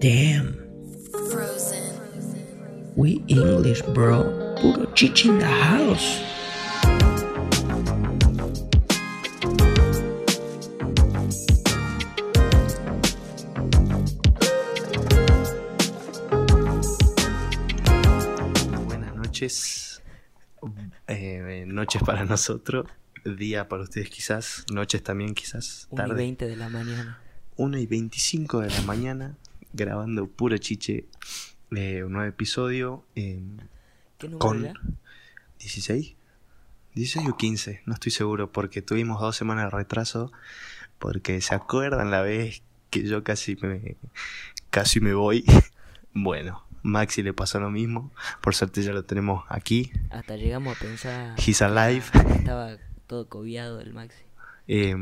[0.00, 0.56] Damn.
[2.96, 4.24] We English, bro.
[4.56, 6.22] Puro chichi in the house.
[18.86, 20.02] Buenas noches.
[21.08, 22.86] Eh, noches para nosotros.
[23.26, 24.64] Día para ustedes quizás.
[24.72, 25.88] Noches también quizás.
[25.90, 26.14] 1 y Tarde.
[26.14, 27.18] 20 de la mañana.
[27.56, 29.36] 1 y 25 de la mañana.
[29.72, 31.06] Grabando puro chiche.
[31.72, 33.04] eh, un nuevo episodio.
[33.14, 33.40] eh,
[34.18, 34.80] ¿Qué número con era?
[35.58, 36.14] 16.
[36.94, 37.82] 16 o 15.
[37.86, 38.50] No estoy seguro.
[38.52, 40.32] Porque tuvimos dos semanas de retraso.
[40.98, 43.96] Porque se acuerdan la vez que yo casi me,
[44.70, 45.44] casi me voy.
[46.12, 48.12] Bueno, Maxi le pasó lo mismo.
[48.40, 49.92] Por suerte ya lo tenemos aquí.
[50.10, 51.36] Hasta llegamos a pensar.
[51.38, 52.04] He's alive.
[52.34, 52.76] Estaba
[53.06, 54.18] todo cobiado el Maxi.
[54.72, 54.94] Eh,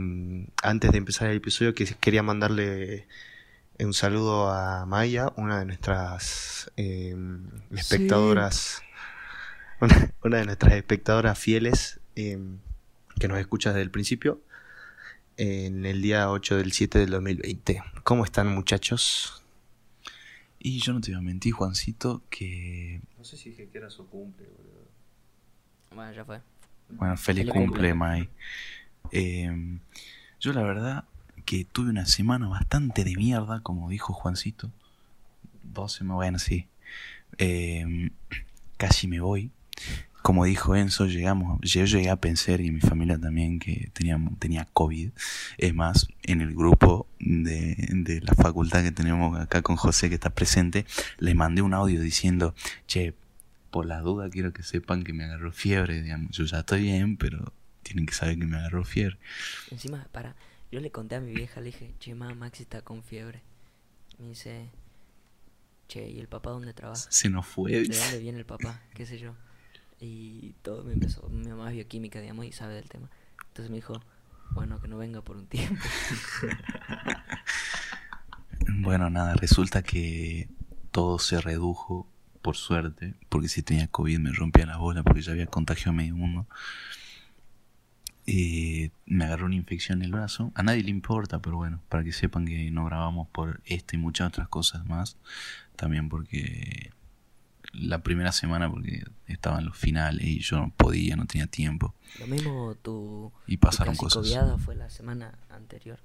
[0.63, 3.07] antes de empezar el episodio, que quería mandarle
[3.81, 7.17] un saludo a Maya, una de nuestras eh,
[7.71, 8.83] espectadoras,
[9.81, 12.39] una, una de nuestras espectadoras fieles eh,
[13.19, 14.41] que nos escucha desde el principio,
[15.37, 17.83] en el día 8 del 7 del 2020.
[18.03, 19.45] ¿Cómo están muchachos?
[20.59, 23.01] Y yo no te voy a mentir, Juancito, que...
[23.17, 24.49] No sé si dije que era su cumple,
[25.95, 26.41] Bueno, ya fue.
[26.89, 27.95] Bueno, feliz Feliz cumple, cumple.
[27.95, 28.29] Mai.
[29.13, 29.79] Eh,
[30.41, 31.05] yo la verdad
[31.49, 34.71] que tuve una semana bastante de mierda, como dijo Juancito.
[35.63, 36.67] Dos semanas, bueno, sí.
[37.39, 38.11] Eh,
[38.77, 39.51] casi me voy.
[40.21, 44.69] Como dijo Enzo, llegamos, yo llegué a pensar, y mi familia también, que tenía, tenía
[44.75, 45.09] COVID.
[45.57, 50.17] Es más, en el grupo de, de la facultad que tenemos acá con José, que
[50.17, 50.85] está presente,
[51.17, 52.55] le mandé un audio diciendo,
[52.87, 53.15] che,
[53.71, 56.31] por la duda quiero que sepan que me agarró fiebre, digamos.
[56.33, 59.17] Yo ya estoy bien, pero tienen que saber que me agarró fiebre.
[59.71, 60.37] Encima, para.
[60.71, 63.43] Yo le conté a mi vieja, le dije, che, mamá, Maxi está con fiebre.
[64.19, 64.71] Me dice,
[65.89, 67.11] che, ¿y el papá dónde trabaja?
[67.11, 67.73] Se nos fue.
[67.73, 68.83] ¿De dónde viene el papá?
[68.95, 69.35] ¿Qué sé yo?
[70.01, 71.29] Y todo me empezó.
[71.29, 73.11] Mi mamá es bioquímica, digamos, y sabe del tema.
[73.49, 74.03] Entonces me dijo,
[74.51, 75.83] bueno, que no venga por un tiempo.
[78.81, 80.49] Bueno, nada, resulta que
[80.91, 82.07] todo se redujo,
[82.43, 85.95] por suerte, porque si tenía COVID me rompía la bola porque ya había contagiado a
[85.95, 86.47] medio mundo.
[88.31, 90.53] Eh, me agarró una infección en el brazo.
[90.55, 93.99] A nadie le importa, pero bueno, para que sepan que no grabamos por esto y
[93.99, 95.17] muchas otras cosas más.
[95.77, 96.93] También porque
[97.73, 101.95] la primera semana, porque estaban los finales y yo no podía, no tenía tiempo.
[102.21, 103.33] Lo mismo tu.
[103.47, 104.61] Y tu pasaron casi cosas.
[104.63, 105.99] fue la semana anterior.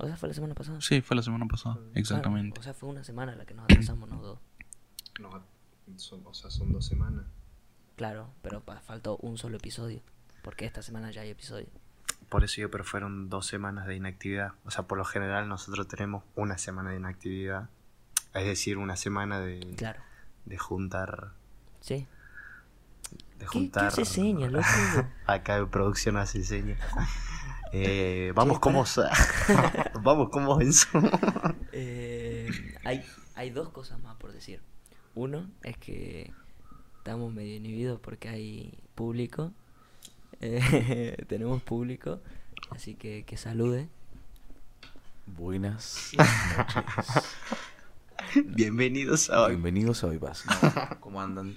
[0.00, 0.80] O sea, fue la semana pasada.
[0.80, 2.58] Sí, fue la semana pasada, Claro, exactamente.
[2.58, 4.38] o sea, fue una semana la que nos atrasamos los dos.
[5.20, 5.30] No,
[5.98, 7.26] son, o sea, son dos semanas.
[7.94, 10.02] Claro, pero faltó un solo episodio.
[10.44, 11.66] Porque esta semana ya hay episodio.
[12.28, 14.52] Por eso yo, pero fueron dos semanas de inactividad.
[14.66, 17.70] O sea, por lo general nosotros tenemos una semana de inactividad.
[18.34, 20.00] Es decir, una semana de, Claro.
[20.44, 21.32] de juntar.
[21.80, 22.06] Sí.
[23.10, 23.86] De ¿Qué, qué juntar.
[23.86, 24.66] hace señas, loco?
[25.26, 26.78] Acá en producción hace señas.
[27.76, 28.84] Eh, vamos como
[30.00, 30.86] vamos como Enzo.
[31.72, 32.48] Eh,
[32.84, 34.60] hay, hay dos cosas más por decir.
[35.16, 36.32] Uno es que
[36.98, 39.52] estamos medio inhibidos porque hay público.
[40.40, 42.20] Eh, tenemos público.
[42.70, 43.88] Así que que salude.
[45.26, 46.12] Buenas
[48.44, 49.50] Bienvenidos a hoy.
[49.52, 50.44] bienvenidos a Hoy Paz.
[51.00, 51.56] ¿Cómo andan?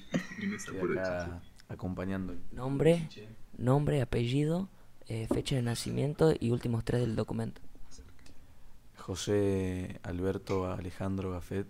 [0.55, 2.35] Estoy acá acompañando.
[2.51, 3.09] Nombre,
[3.57, 4.69] nombre, apellido,
[5.07, 7.61] eh, fecha de nacimiento y últimos tres del documento.
[8.97, 11.67] José Alberto Alejandro Gafet,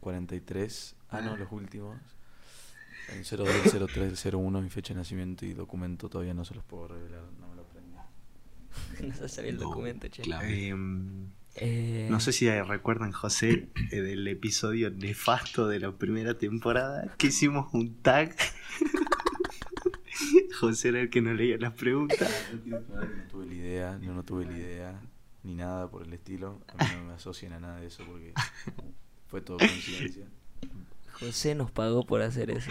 [0.00, 0.96] 43.
[1.10, 1.96] Ah, no, los últimos.
[3.12, 6.54] En 02 del 03 del 01, mi fecha de nacimiento y documento todavía no se
[6.54, 7.96] los puedo revelar, no me lo aprendí.
[9.08, 10.22] no se sabía el No, documento, che.
[10.22, 10.46] claro.
[10.46, 17.14] Em, Eh, no sé si recuerdan, José, eh, del episodio nefasto de la primera temporada,
[17.16, 18.34] que hicimos un tag.
[20.60, 22.28] José era el que nos leía las preguntas.
[22.64, 22.78] No
[23.30, 25.00] tuve la idea, yo no tuve la idea,
[25.42, 26.60] ni nada por el estilo.
[26.68, 28.32] A mí no me asocian a nada de eso porque
[29.28, 30.26] fue todo coincidencia.
[31.18, 32.70] José nos pagó por hacer eso.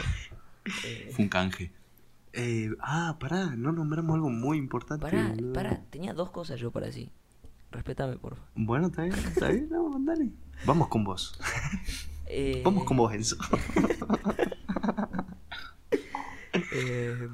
[0.85, 1.71] Eh, Fue un canje.
[2.31, 5.01] Eh, ah, pará, no nombramos algo muy importante.
[5.01, 5.53] pará, boludo.
[5.53, 7.09] pará, tenía dos cosas yo para decir.
[7.71, 8.49] Respétame, por favor.
[8.55, 10.29] Bueno, está bien, está bien, no, dale.
[10.65, 11.37] Vamos con vos.
[12.27, 13.35] Eh, Vamos con vos, Enzo.
[16.73, 17.27] eh,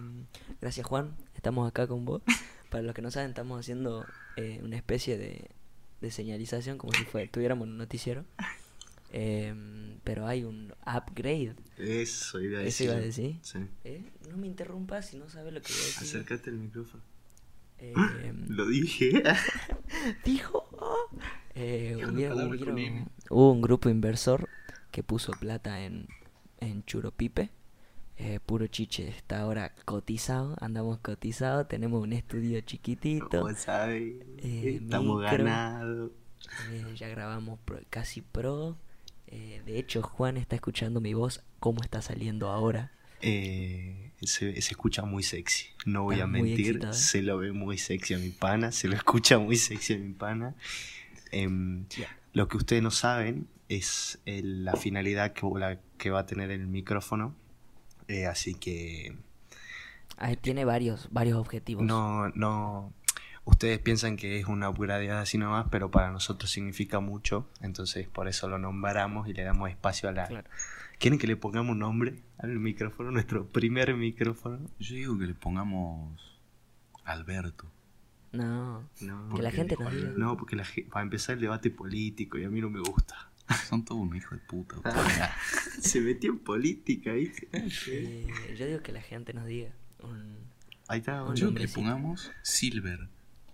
[0.60, 1.16] gracias, Juan.
[1.36, 2.22] Estamos acá con vos.
[2.70, 4.06] Para los que no saben, estamos haciendo
[4.36, 5.50] eh, una especie de,
[6.02, 8.26] de señalización como si fue, tuviéramos un noticiero.
[9.12, 9.54] Eh,
[10.04, 11.56] pero hay un upgrade.
[11.78, 12.86] Eso iba a Eso decir.
[12.88, 13.40] iba a decir.
[13.42, 13.60] Sí.
[13.84, 14.04] ¿Eh?
[14.30, 16.04] No me interrumpas si no sabes lo que voy a decir.
[16.08, 17.04] Acércate al micrófono.
[17.80, 17.94] Eh,
[18.48, 19.24] Lo dije.
[20.26, 20.68] dijo.
[20.74, 21.10] oh,
[21.56, 21.98] Eh,
[23.30, 24.48] hubo un grupo inversor
[24.92, 26.08] que puso plata en,
[26.60, 27.50] en Churopipe.
[28.18, 35.22] Eh, puro chiche está ahora cotizado, andamos cotizados, tenemos un estudio chiquitito, Como sabes, estamos
[35.22, 35.38] micro.
[35.38, 36.12] ganados.
[36.98, 38.78] ya grabamos pro- casi pro.
[39.32, 42.92] Eh, de hecho, Juan está escuchando mi voz, cómo está saliendo ahora.
[43.22, 46.94] Eh, se, se escucha muy sexy, no voy Está a mentir, excitado.
[46.94, 50.14] se lo ve muy sexy a mi pana, se lo escucha muy sexy a mi
[50.14, 50.56] pana.
[51.32, 51.86] Em,
[52.34, 56.50] Lo que ustedes no saben es el- la finalidad que, la, que va a tener
[56.52, 57.36] el micrófono,
[58.08, 59.16] eh, así que
[60.18, 61.84] Ah, tiene varios, varios objetivos.
[61.86, 62.94] no, no,
[63.46, 68.28] ustedes piensan que es una puradeada así nomás, pero para nosotros significa mucho, entonces por
[68.28, 70.28] eso lo nombramos y le damos espacio a la...
[70.28, 70.50] Claro.
[71.00, 74.60] ¿Quieren que le pongamos nombre al micrófono, nuestro primer micrófono?
[74.80, 76.20] Yo digo que le pongamos
[77.06, 77.66] Alberto.
[78.34, 80.12] No, No, que la gente nos diga.
[80.18, 80.64] No, porque la,
[80.96, 83.16] va a empezar el debate político y a mí no me gusta.
[83.68, 84.76] Son todos unos hijos de puta.
[85.82, 87.48] Se metió en política, ¿viste?
[87.88, 88.28] Eh,
[88.58, 89.72] yo digo que la gente nos diga.
[90.04, 90.38] un-
[90.88, 91.24] Ahí está.
[91.24, 93.08] Un Yo que le pongamos Silver.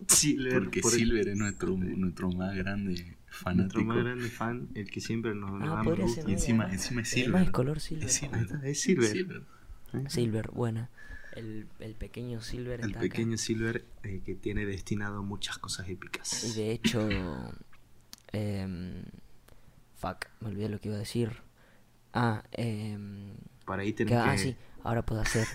[0.07, 0.53] Silver.
[0.53, 3.83] Porque por el- Silver es nuestro, nuestro más grande nuestro fanático.
[3.83, 6.05] más grande fan, el que siempre nos, Ah, da podría.
[6.27, 7.41] Y encima, encima es Además Silver.
[7.43, 8.05] es color silver.
[8.05, 8.59] Es Silver.
[8.65, 9.07] Es Silver.
[9.09, 9.43] Silver.
[9.93, 10.03] ¿eh?
[10.09, 10.89] Silver, buena.
[11.35, 15.89] El, el pequeño Silver El está pequeño Silver eh, que tiene destinado muchas cosas acá.
[15.89, 16.55] Y épicas.
[16.55, 17.09] de hecho.
[18.31, 19.03] em,
[19.95, 21.31] fuck, me olvidé lo que iba a decir.
[22.13, 24.29] Ah, em, Para ahí que- tenés que...
[24.29, 25.47] ah, sí, ahora puedo hacer.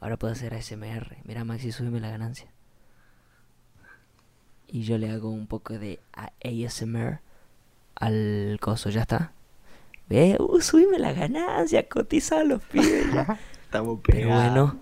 [0.00, 1.18] Ahora puedo hacer ASMR.
[1.24, 2.50] Mira, Maxi, súbeme la ganancia.
[4.68, 5.98] Y yo le hago un poco de
[6.44, 7.20] ASMR
[7.96, 9.32] al coso, ¿ya está?
[10.08, 13.38] Ve, uh, subime la ganancia, cotiza a los pibes ya.
[13.64, 14.42] Estamos Pero pegados.
[14.42, 14.80] bueno,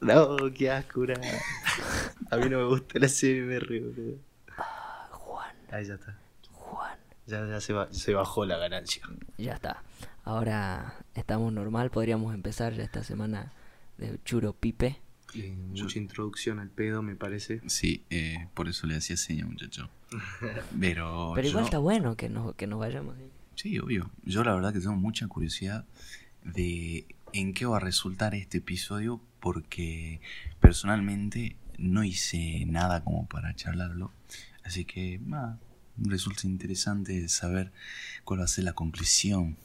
[0.00, 1.14] No, qué ascura.
[2.30, 4.18] A mí no me gusta la CMR, boludo.
[5.10, 6.18] Juan, Ahí ya está.
[6.52, 6.98] Juan.
[7.26, 9.02] Ya, ya se, va- se bajó la ganancia.
[9.38, 9.82] Ya está.
[10.24, 13.52] Ahora estamos normal, podríamos empezar ya esta semana
[13.98, 15.00] de Churo Pipe.
[15.38, 17.60] Eh, mucha introducción al pedo, me parece.
[17.66, 19.90] Sí, eh, por eso le hacía seña, muchacho.
[20.80, 23.16] Pero, Pero igual yo- está bueno que nos, que nos vayamos.
[23.16, 23.24] ¿sí?
[23.54, 24.10] Sí, obvio.
[24.24, 25.84] Yo la verdad que tengo mucha curiosidad
[26.44, 30.20] de en qué va a resultar este episodio porque
[30.60, 34.12] personalmente no hice nada como para charlarlo.
[34.64, 35.58] Así que nada,
[35.98, 37.72] resulta interesante saber
[38.24, 39.56] cuál va a ser la conclusión.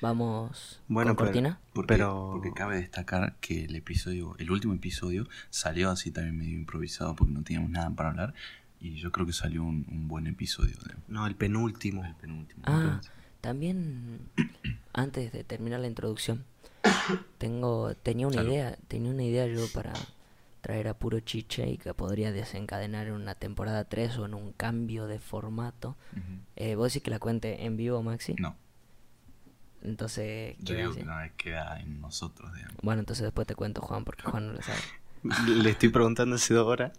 [0.00, 1.60] Vamos Bueno, con pero- cortina.
[1.72, 6.54] Porque, Pero- porque cabe destacar que el episodio, el último episodio, salió así también medio
[6.56, 8.34] improvisado porque no teníamos nada para hablar.
[8.80, 12.04] Y yo creo que salió un, un buen episodio de- No, el penúltimo.
[12.04, 12.62] el penúltimo.
[12.66, 13.00] Ah,
[13.40, 14.20] también
[14.92, 16.44] antes de terminar la introducción,
[17.38, 18.50] tengo tenía una Salud.
[18.52, 19.92] idea, tenía una idea yo para
[20.60, 24.52] traer a puro chiche y que podría desencadenar en una temporada 3 o en un
[24.52, 25.96] cambio de formato.
[26.12, 26.22] Ujú.
[26.56, 28.34] Eh, ¿Vos decís que la cuente en vivo, Maxi?
[28.38, 28.56] No,
[29.82, 32.76] Entonces, yo ¿qué digo que no queda en nosotros, digamos.
[32.82, 34.78] Bueno, entonces después te cuento, Juan, porque Juan no lo sabe.
[35.46, 36.92] Le estoy preguntando hace dos horas.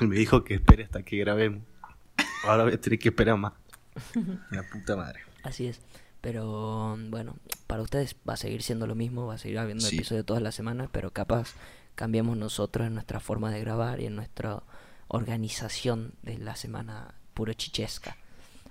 [0.00, 1.62] Y me dijo que espere hasta que grabemos.
[2.44, 3.52] Ahora voy a tener que esperar más.
[4.50, 5.20] La puta madre.
[5.42, 5.80] Así es.
[6.20, 7.36] Pero bueno,
[7.66, 9.96] para ustedes va a seguir siendo lo mismo, va a seguir habiendo Sí.
[9.96, 11.54] episodios todas las semanas, pero capaz
[11.94, 14.62] cambiamos nosotros en nuestra forma de grabar y en nuestra
[15.08, 18.16] organización de la semana puro chichesca.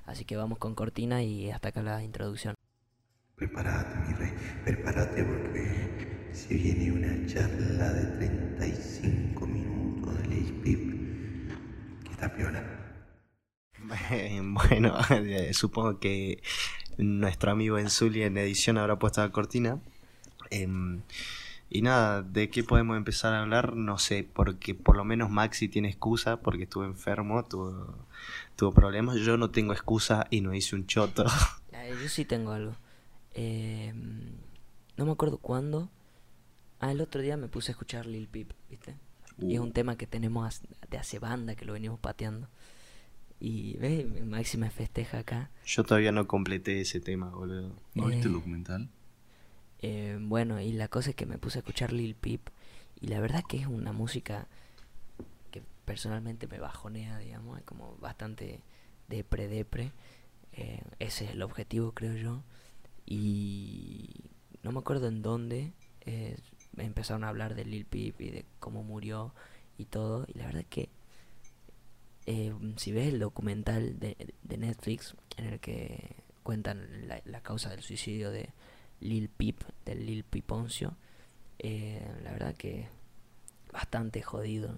[0.06, 2.54] Así que vamos con cortina y hasta acá la introducción.
[3.36, 12.04] Prepárate, mi rey, prepárate porque se viene una charla de 35 minutos de Lil Pip
[12.06, 12.64] que está piola.
[14.42, 16.42] Bueno, eh, supongo que
[16.98, 19.82] nuestro amigo Enzuli en edición habrá puesto la cortina.
[20.50, 21.02] Em,
[21.70, 23.76] y nada, ¿de qué podemos empezar a hablar?
[23.76, 27.98] No sé, porque por lo menos Maxi tiene excusa porque estuvo enfermo, tuvo,
[28.56, 29.18] tuvo problemas.
[29.18, 31.26] Yo no tengo excusa y no hice un choto.
[32.02, 32.76] Yo sí tengo algo.
[33.36, 33.94] Eh,
[34.98, 35.90] no me acuerdo cuándo.
[36.80, 38.96] Ah, el otro día me puse a escuchar Lil Peep, ¿viste?
[39.38, 42.48] Y es un tema que tenemos de hace banda que lo venimos pateando.
[43.40, 45.52] Y ve, Maxi me festeja acá.
[45.66, 47.76] Yo todavía no completé ese tema, boludo.
[47.94, 48.28] ¿No viste Eh.
[48.28, 48.90] el documental?
[49.82, 52.42] Eh, bueno, y la cosa es que me puse a escuchar Lil Peep.
[53.02, 54.48] Y la verdad que es una música
[55.52, 57.58] que personalmente me bajonea, digamos.
[57.60, 58.62] Es como bastante
[59.10, 59.92] depre, depre.
[60.54, 62.42] Eh, ese es el objetivo, creo yo.
[63.06, 64.10] Y
[64.64, 66.38] no me acuerdo en dónde eh,
[66.78, 69.34] empezaron a hablar de Lil Peep y de cómo murió
[69.78, 70.26] y todo.
[70.28, 70.90] Y la verdad que
[72.26, 78.32] eh, si ves el documental de, Netflix en el que cuentan la, causa del suicidio
[78.32, 78.50] de
[79.00, 80.96] Lil Peep, del Lil Piponcio,
[81.60, 82.88] eh, la verdad que
[83.72, 84.76] bastante jodido.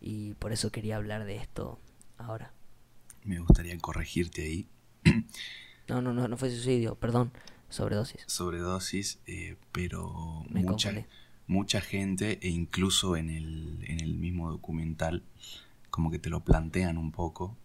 [0.00, 1.78] Y por eso quería hablar de esto
[2.18, 2.52] ahora.
[3.24, 4.68] me gustaría corregirte ahí.
[5.88, 7.32] No, no, no, no fue suicidio, perdón.
[7.68, 8.22] Sobredosis.
[8.26, 11.08] Sobredosis, eh, pero Me mucha, confundí.
[11.46, 15.22] mucha gente, e incluso en el, en el mismo documental,
[15.90, 17.56] como que te lo plantean un poco,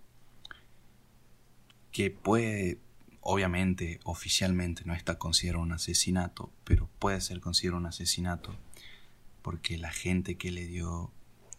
[1.91, 2.79] que puede,
[3.21, 8.55] obviamente, oficialmente no está considerado un asesinato, pero puede ser considerado un asesinato
[9.41, 11.11] porque la gente que le dio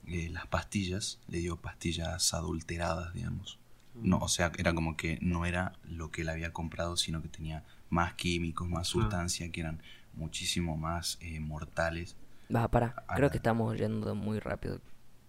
[0.07, 3.59] eh, las pastillas, le dio pastillas adulteradas, digamos.
[4.02, 7.28] No, o sea, era como que no era lo que él había comprado, sino que
[7.28, 9.09] tenía más químicos, más Claro.
[9.09, 9.83] sustancia, que eran
[10.14, 12.16] muchísimo más eh, mortales.
[12.54, 12.95] Va, para.
[13.09, 14.80] A Creo la- que estamos yendo muy rápido.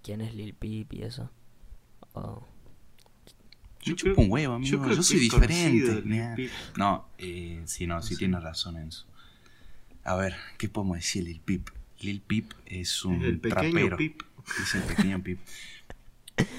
[0.03, 1.29] ¿Quién es Lil Peep y eso?
[2.13, 2.47] Oh,
[3.83, 4.77] Yo chupo un huevo, amigo.
[4.77, 6.01] Yo, creo soy diferente.
[6.35, 6.51] Peep.
[6.77, 9.05] No, eh, sí, no, sí tienes razón en eso.
[10.03, 11.69] A ver, ¿qué podemos decir Lil Peep?
[11.99, 13.97] Lil Peep es un El pequeño trapero.
[13.97, 14.21] Pip.
[14.63, 15.39] Es el pequeño Pip.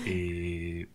[0.04, 0.88] Eh,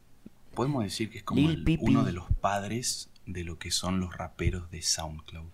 [0.57, 4.17] podemos decir que es como el- uno de los padres de lo que son los
[4.17, 5.51] raperos de SoundCloud.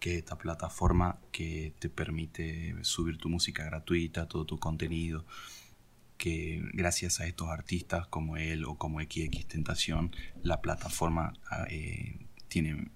[0.00, 5.24] Que es esta plataforma que te permite subir tu música gratuita, todo tu contenido.
[6.18, 12.18] Que gracias a estos artistas como él o como XX Tentación, la plataforma ah, eh,
[12.48, 12.90] tiene.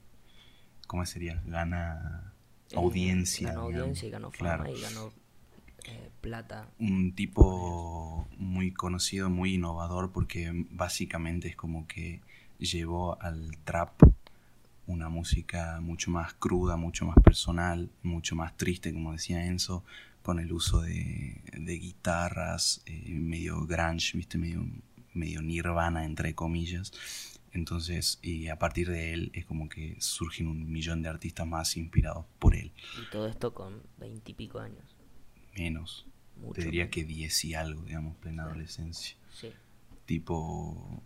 [0.87, 1.43] ¿Cómo sería?
[1.47, 2.35] Gana
[2.71, 3.49] eh, audiencia.
[3.49, 3.81] Ganó digamos.
[3.81, 5.13] audiencia y ganó fama Claro y ganó
[5.85, 6.69] eh, plata.
[6.79, 12.21] un tipo muy conocido, muy innovador, porque básicamente es como que
[12.59, 14.03] llevó al trap
[14.87, 19.85] una música mucho más cruda, mucho más personal, mucho más triste, como decía Enzo,
[20.23, 24.39] con el uso de, de guitarras, eh, medio grunge, ¿viste?
[24.39, 24.67] Medio,
[25.15, 26.93] medio nirvana, entre comillas.
[27.53, 31.77] Entonces, y a partir de él es como que surgen un millón de artistas más
[31.77, 32.73] inspirados por él.
[33.03, 34.98] Y todo esto con veintipico años.
[35.59, 36.07] Menos.
[36.37, 36.53] Mucho.
[36.61, 39.17] Te diría que 10 y algo, digamos, plena adolescencia.
[39.33, 39.51] Sí.
[40.07, 41.03] Tipo.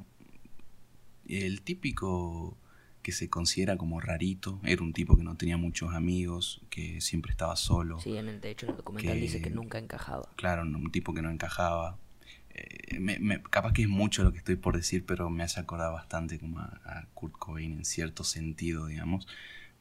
[1.27, 2.57] El típico
[3.03, 4.61] que se considera como rarito.
[4.63, 7.99] Era un tipo que no tenía muchos amigos, que siempre estaba solo.
[8.01, 10.29] Sí, en el, de hecho en el documental Que- dice que nunca encajaba.
[10.37, 11.99] Claro, un tipo que no encajaba.
[12.51, 15.59] Eh, me- me- capaz que es mucho lo que estoy por decir, pero me hace
[15.59, 19.27] acordar bastante como a, a Kurt Cobain en cierto sentido, digamos,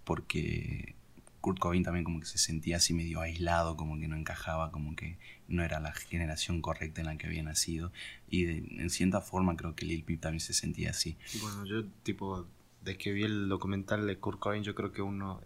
[0.03, 0.95] porque
[1.41, 4.95] Kurt Cobain también como que se sentía así medio aislado, como que no encajaba, como
[4.95, 5.17] que
[5.47, 7.91] no era la generación correcta en la que había nacido,
[8.29, 11.17] y de- en cierta forma creo que Lil Peep también se sentía así.
[11.41, 12.47] Bueno, yo tipo,
[12.81, 15.41] desde que vi el documental de Kurt Cobain, yo creo que uno,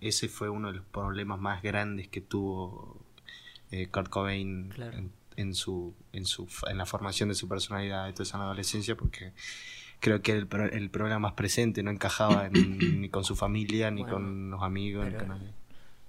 [0.00, 3.04] ese fue uno de los problemas más grandes que tuvo
[3.70, 4.96] eh, Kurt Cobain Claro.
[4.96, 8.96] en, en su, en su, en la formación de su personalidad, entonces en la adolescencia,
[8.96, 9.32] porque
[10.00, 13.90] creo que el, pro- el problema más presente no encajaba en- ni con su familia,
[13.90, 15.36] ni Bueno, con los amigos, pero-.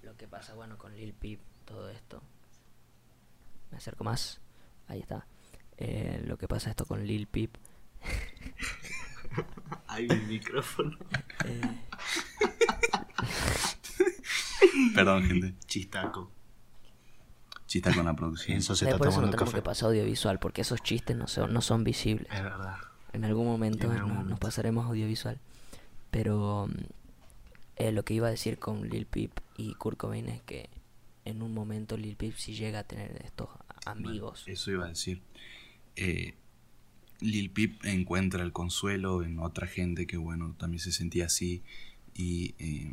[0.04, 2.22] Lo que pasa, bueno, con Lil Peep, todo esto.
[3.72, 4.40] Me acerco más.
[4.88, 5.26] Ahí está.
[5.78, 7.56] Eh, lo que pasa esto con Lil Peep.
[9.88, 10.98] Ahí el micrófono.
[11.46, 11.62] eh,
[14.96, 15.54] Perdón, gente.
[15.66, 16.32] Chistaco.
[17.66, 18.58] Chista con la producción.
[18.58, 19.58] Eso se está por eso no tenemos café.
[19.58, 22.28] que pasar audiovisual, porque esos chistes no son, no son visibles.
[22.32, 22.78] Es verdad.
[23.18, 24.30] En algún momento, En algún no- momento.
[24.32, 25.40] nos pasaremos audiovisual.
[26.12, 26.74] Pero mm,
[27.78, 30.70] eh, lo que iba a decir con Lil Peep y Kurt Cobain es que
[31.26, 33.50] en un momento Lil Peep sí llega a tener estos
[33.86, 34.44] amigos.
[34.46, 35.22] Bueno, eso iba a decir.
[35.96, 36.34] Eh,
[37.20, 41.64] Lil Peep encuentra el consuelo en otra gente que, bueno, también se sentía así
[42.16, 42.92] y eh,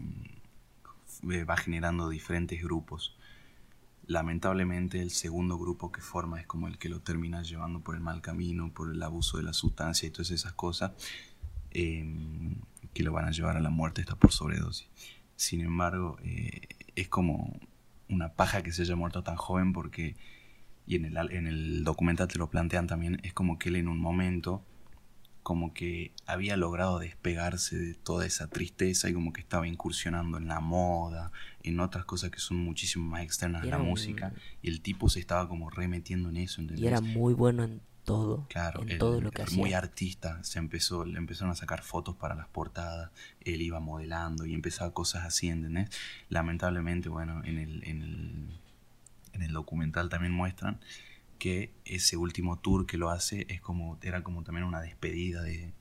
[1.22, 3.14] f- va generando diferentes grupos.
[4.06, 8.00] Lamentablemente el segundo grupo que forma es como el que lo termina llevando por el
[8.00, 10.92] mal camino, por el abuso de la sustancia y todas esas cosas
[11.70, 12.06] eh,
[12.92, 14.88] que lo van a llevar a la muerte, está por sobredosis.
[15.36, 16.60] Sin embargo, eh,
[16.94, 17.58] es como
[18.08, 20.16] una paja que se haya muerto tan joven porque
[20.86, 23.88] y en el, en el documental te lo plantean también, es como que él en
[23.88, 24.64] un momento
[25.44, 30.48] como que había logrado despegarse de toda esa tristeza y como que estaba incursionando en
[30.48, 31.30] la moda,
[31.62, 34.32] en otras cosas que son muchísimo más externas a la un- música,
[34.62, 36.82] y el tipo se estaba como remetiendo en eso, ¿entendés?
[36.82, 38.46] Y era muy bueno en todo.
[38.48, 39.56] Claro, en todo lo que hacía.
[39.58, 43.10] muy artista, se empezó, le empezaron a sacar fotos para las portadas,
[43.42, 45.90] él iba modelando y empezaba cosas así, ¿entendés?
[46.30, 48.48] Lamentablemente, bueno, en el, en el,
[49.34, 50.80] en el documental también muestran
[51.44, 55.72] que ese último tour que lo hace es como, era como también una despedida de,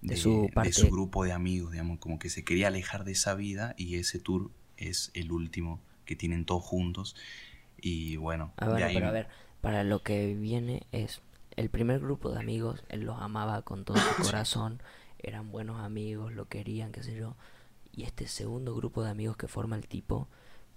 [0.00, 0.84] De su parte.
[0.90, 4.50] grupo de amigos, digamos, como que se quería alejar de esa vida y ese tour
[4.76, 7.16] es el último que tienen todos juntos
[7.80, 9.28] y bueno, Ah, de bueno, ahí pero a ver,
[9.60, 11.22] para lo que viene es
[11.56, 14.82] el primer grupo de amigos, él los amaba con todo su corazón,
[15.18, 17.36] eran buenos amigos, lo querían, qué sé yo.
[17.92, 20.28] Y este segundo grupo de amigos que forma el tipo,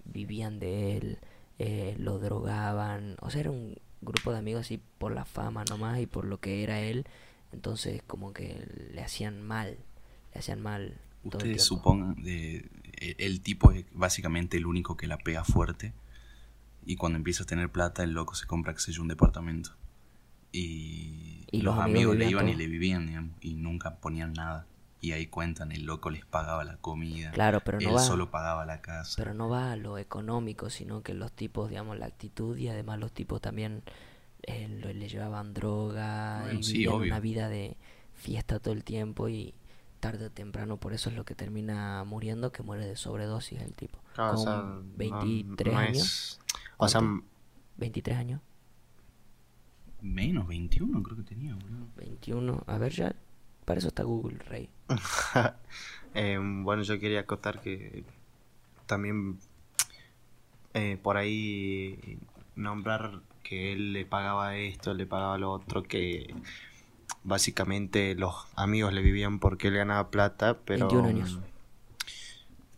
[0.04, 1.18] vivían de él,
[1.58, 5.98] eh, lo drogaban, o sea, era un grupo de amigos así por la fama nomás
[6.00, 7.06] y por lo que era él,
[7.52, 9.78] Entonces como que le hacían mal,
[10.34, 10.98] le hacían mal.
[11.24, 15.92] Ustedes supongan, de, el, el tipo es básicamente el único que la pega fuerte.
[16.86, 19.70] Y cuando empieza a tener plata, el loco se compra, qué sé yo, un departamento.
[20.52, 24.32] Y, Y los los amigos amigos le iban y le vivían, digamos, y nunca ponían
[24.32, 24.66] nada.
[25.00, 27.30] Y ahí cuentan, el loco les pagaba la comida.
[27.30, 29.14] Claro, pero no él va- solo pagaba la casa.
[29.16, 32.98] Pero no va a lo económico, sino que los tipos, digamos, la actitud y además
[32.98, 33.82] los tipos también
[34.42, 37.12] eh, lo- le llevaban droga Bueno, y sí, vivían obvio.
[37.12, 37.76] una vida de
[38.14, 39.54] fiesta todo el tiempo y
[40.00, 43.74] tarde o temprano por eso es lo que termina muriendo, que muere de sobredosis el
[43.74, 43.98] tipo.
[44.14, 46.40] Claro, o Con sea, no- 23 no años, es-
[46.76, 47.26] o sea, ¿Cuánto?
[47.76, 48.40] 23 años,
[50.00, 51.88] Menos, 21 creo que tenía, boludo.
[51.96, 53.16] 21, a ver ya,
[53.68, 54.70] para eso está Google, Rey.
[56.14, 58.02] Eh, bueno, yo quería acotar que
[58.86, 59.38] también
[60.72, 62.18] eh, por ahí
[62.56, 66.34] nombrar que él le pagaba esto, le pagaba lo otro, que
[67.22, 71.38] básicamente los amigos le vivían porque él ganaba plata, pero 21 años.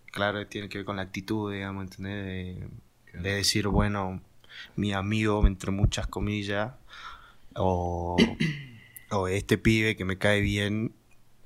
[0.06, 2.25] claro, tiene que ver con la actitud, digamos, ¿entendés?
[3.12, 4.20] De, de decir, bueno,
[4.75, 6.73] mi amigo, entre muchas comillas,
[7.54, 8.16] o,
[9.11, 10.95] o este pibe que me cae bien,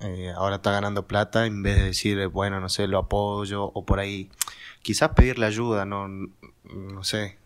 [0.00, 3.84] eh, ahora está ganando plata, en vez de decir, bueno, no sé, lo apoyo, o
[3.84, 4.30] por ahí,
[4.82, 7.38] quizás pedirle ayuda, no, no sé,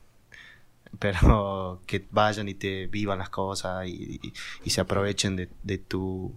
[0.99, 4.33] pero que vayan y te vivan las cosas y, y-
[4.65, 6.33] y se aprovechen de, de tu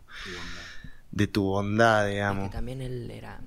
[1.12, 2.52] de tu bondad, digamos.
[2.52, 3.42] también él era,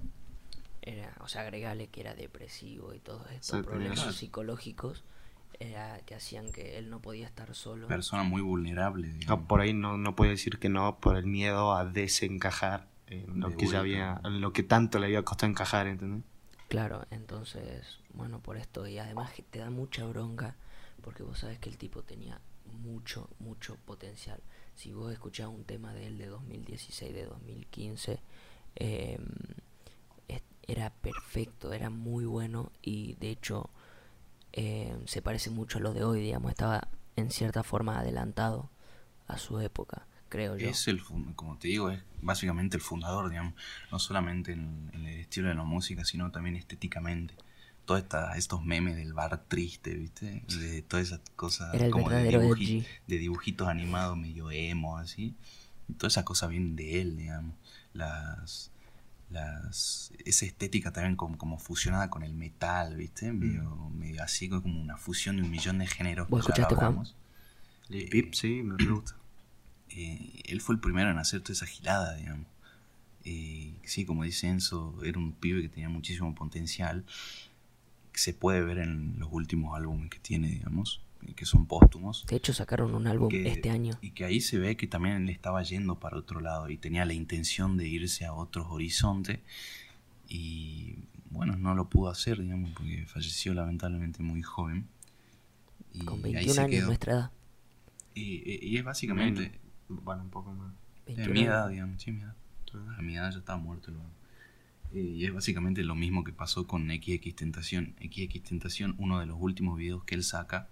[0.83, 5.03] era, o sea, agregale que era depresivo y todos estos Sí, problemas psicológicos
[5.61, 7.87] era que hacían que él no podía estar solo.
[7.89, 11.75] Persona muy vulnerable, No, por ahí no, no puede decir que no por el miedo
[11.75, 15.51] a desencajar en lo De que ya había, en lo que tanto le había costado
[15.51, 16.25] encajar, ¿entendés?
[16.69, 20.57] Claro, entonces, bueno, por esto, y además que te da mucha bronca,
[21.03, 22.41] porque vos sabes que el tipo tenía
[22.83, 24.41] mucho, mucho potencial.
[24.75, 28.21] Si vos escuchás un tema de él de 2016, de 2015,
[28.77, 29.19] eh,
[30.29, 33.71] es- era perfecto, era muy bueno y de hecho
[34.57, 38.71] eh, se parece mucho a lo de hoy, digamos, estaba en cierta forma adelantado
[39.27, 40.69] a su época, creo yo.
[40.69, 41.03] Es el,
[41.35, 43.55] como te digo, es básicamente el fundador, digamos,
[43.91, 47.35] no solamente en, en el estilo de la música, sino también estéticamente.
[47.85, 48.03] Todos
[48.37, 50.43] estos memes del bar triste, ¿viste?
[50.59, 55.35] De todas esas cosas como de, dibuji- de dibujitos animados medio emo, así.
[55.99, 57.55] Todas esas cosas vienen de él, digamos.
[57.93, 58.71] Las,
[59.31, 63.33] las, esa estética también como, como fusionada con el metal, ¿viste?
[63.33, 66.29] Medio, medio así, como una fusión de un millón de géneros.
[66.29, 67.15] ¿Vos que ya lo escuchaste.
[67.89, 69.17] Lil Eh, Peep, sí, me me gusta.
[69.91, 72.47] eh, él fue el primero en hacer toda esa gilada, digamos.
[73.25, 77.05] Eh, sí, como dice Enzo, era un pibe que tenía muchísimo potencial.
[78.13, 82.27] Que se puede ver en los últimos álbumes que tiene, digamos, eh, que son póstumos.
[82.27, 83.97] De hecho, sacaron un álbum que- este año.
[84.03, 87.05] Y que ahí se ve que también él estaba yendo para otro lado y tenía
[87.05, 89.41] la intención de irse a otros horizontes.
[90.29, 90.97] Y
[91.31, 94.87] bueno, no lo pudo hacer, digamos, porque falleció lamentablemente muy joven.
[95.93, 96.87] Y Con ahí 21 se años, quedó.
[96.87, 97.31] nuestra edad.
[98.15, 99.53] Y, y- es básicamente
[99.89, 100.73] Bueno, un poco más.
[101.07, 102.35] de 21 mi edad, digamos, sí, mi edad.
[102.99, 103.97] A mi edad ya estaba muerto el.
[104.99, 107.95] Eh, Y es básicamente lo mismo que pasó con XX Tentación.
[108.01, 110.69] XX Tentación, uno de los últimos videos que él saca,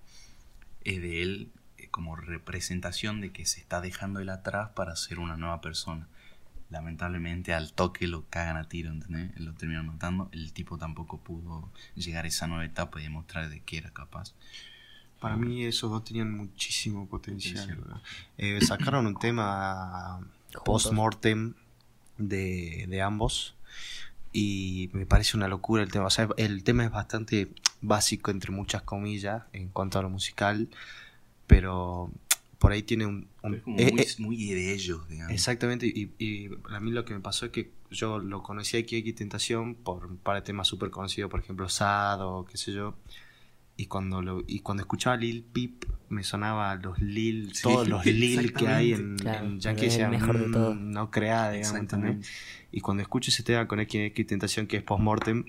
[0.84, 5.18] es de él eh, como representación de que se está dejando él atrás para ser
[5.18, 6.08] una nueva persona.
[6.70, 9.38] Lamentablemente al toque lo cagan a tiro, ¿entendés?
[9.38, 10.30] Lo terminan matando.
[10.32, 14.32] El tipo tampoco pudo llegar a esa nueva etapa y demostrar de qué era capaz.
[15.20, 17.78] Para mí esos dos tenían muchísimo potencial.
[18.38, 20.20] Eh, sacaron un tema
[20.64, 21.54] post-mortem
[22.18, 23.54] de, de ambos
[24.32, 26.06] y me parece una locura el tema.
[26.06, 27.48] O sea, el tema es bastante
[27.80, 30.68] básico, entre muchas comillas, en cuanto a lo musical,
[31.46, 32.10] pero
[32.58, 33.28] por ahí tiene un...
[33.42, 35.32] un- Es como eh, muy, eh, muy de ellos, digamos.
[35.34, 38.96] Exactamente, y, y a mí lo que me pasó es que yo lo conocí aquí
[38.96, 42.72] X Tentación por un par de temas súper conocidos, por ejemplo, Sad o qué sé
[42.72, 42.94] yo.
[43.76, 48.04] Y cuando lo, y cuando escuchaba Lil Peep me sonaba los Lil, Sí, todos los
[48.06, 50.74] Lil que hay en, Claro, en Yankee decía, mejor de "Mm, todo".
[50.74, 52.28] no crea, digamos, ¿entendés?
[52.72, 55.44] Y cuando escucho ese tema con X Tentación que es Postmortem,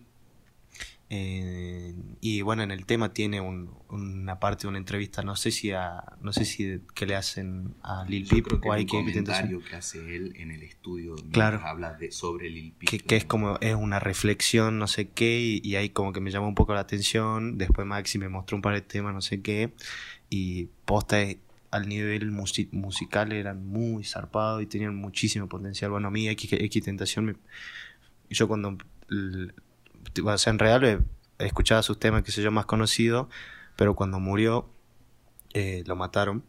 [1.09, 5.51] eh, y bueno, en el tema tiene un- una parte de una entrevista, no sé
[5.51, 8.71] si a, no sé si que le hacen a Lil Yo Peep creo que o
[8.73, 11.61] a X comentario que hace él en el estudio Claro.
[11.63, 12.89] habla de, sobre Lil Peep.
[12.89, 16.19] que, que es como es una reflexión, no sé qué, y, y ahí como que
[16.19, 17.57] me llamó un poco la atención.
[17.59, 19.71] Después Maxi me mostró un par de temas, no sé qué,
[20.29, 21.37] y posta es-
[21.73, 25.89] al nivel musi- musical eran muy zarpados y tenían muchísimo potencial.
[25.91, 27.35] Bueno, a mí X, X Tentación, me-
[28.29, 28.77] yo cuando,
[29.09, 29.53] l-
[30.23, 31.05] o sea, en real
[31.39, 33.27] escuchado sus temas, que sé yo, más conocidos,
[33.75, 34.69] pero cuando murió,
[35.53, 36.43] eh, lo mataron.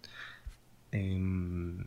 [0.92, 1.84] em,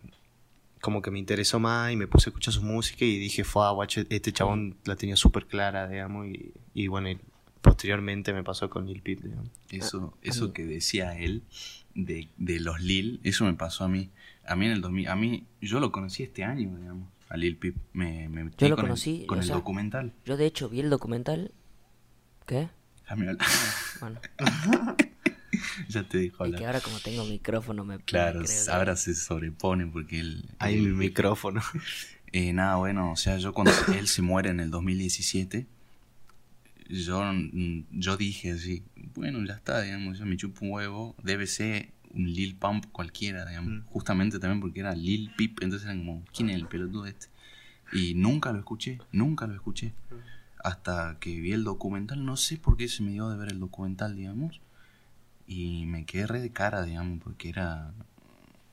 [0.82, 3.70] como que me interesó más y me puse a escuchar su música y dije, fue,
[3.72, 7.18] guacho, este chabón la tenía súper clara, digamos, y, y bueno, y
[7.62, 9.22] posteriormente me pasó con Lil Peep.
[9.72, 11.44] Eso, eso que decía él
[11.98, 14.10] de, de los Lil, eso me pasó a mí.
[14.46, 17.58] A mí en el 2000, a mí, yo lo conocí este año, digamos, a Lil
[17.58, 17.76] Peep.
[17.92, 20.14] Me, me metí lo con conocí, el, con el sea, documental.
[20.26, 21.52] Yo de hecho vi el documental.
[22.46, 22.70] ¿Qué?
[23.02, 23.48] Déjame hablar.
[24.00, 24.22] Bueno,
[25.90, 26.60] ya te dijo es hablar.
[26.60, 30.46] que ahora como tengo micrófono me Claro, me creo que- ahora se sobrepone porque él...
[30.60, 31.62] Ahí él- mi micrófono.
[32.34, 35.66] Eh, nada, bueno, o sea, yo cuando él se muere en el 2017,
[36.90, 38.84] yo, mm, yo dije así,
[39.16, 43.46] bueno, ya está, digamos, yo me chupo un huevo, debe ser un Lil Pump cualquiera,
[43.46, 43.86] digamos, Mm.
[43.88, 47.28] justamente también porque era Lil Peep, entonces eran como, ¿quién es el pelotudo este?
[47.94, 49.94] Y nunca lo escuché, nunca lo escuché,
[50.64, 53.60] hasta que vi el documental, no sé por qué se me dio de ver el
[53.60, 54.60] documental, digamos,
[55.48, 57.94] y me quedé re de cara, digamos, porque era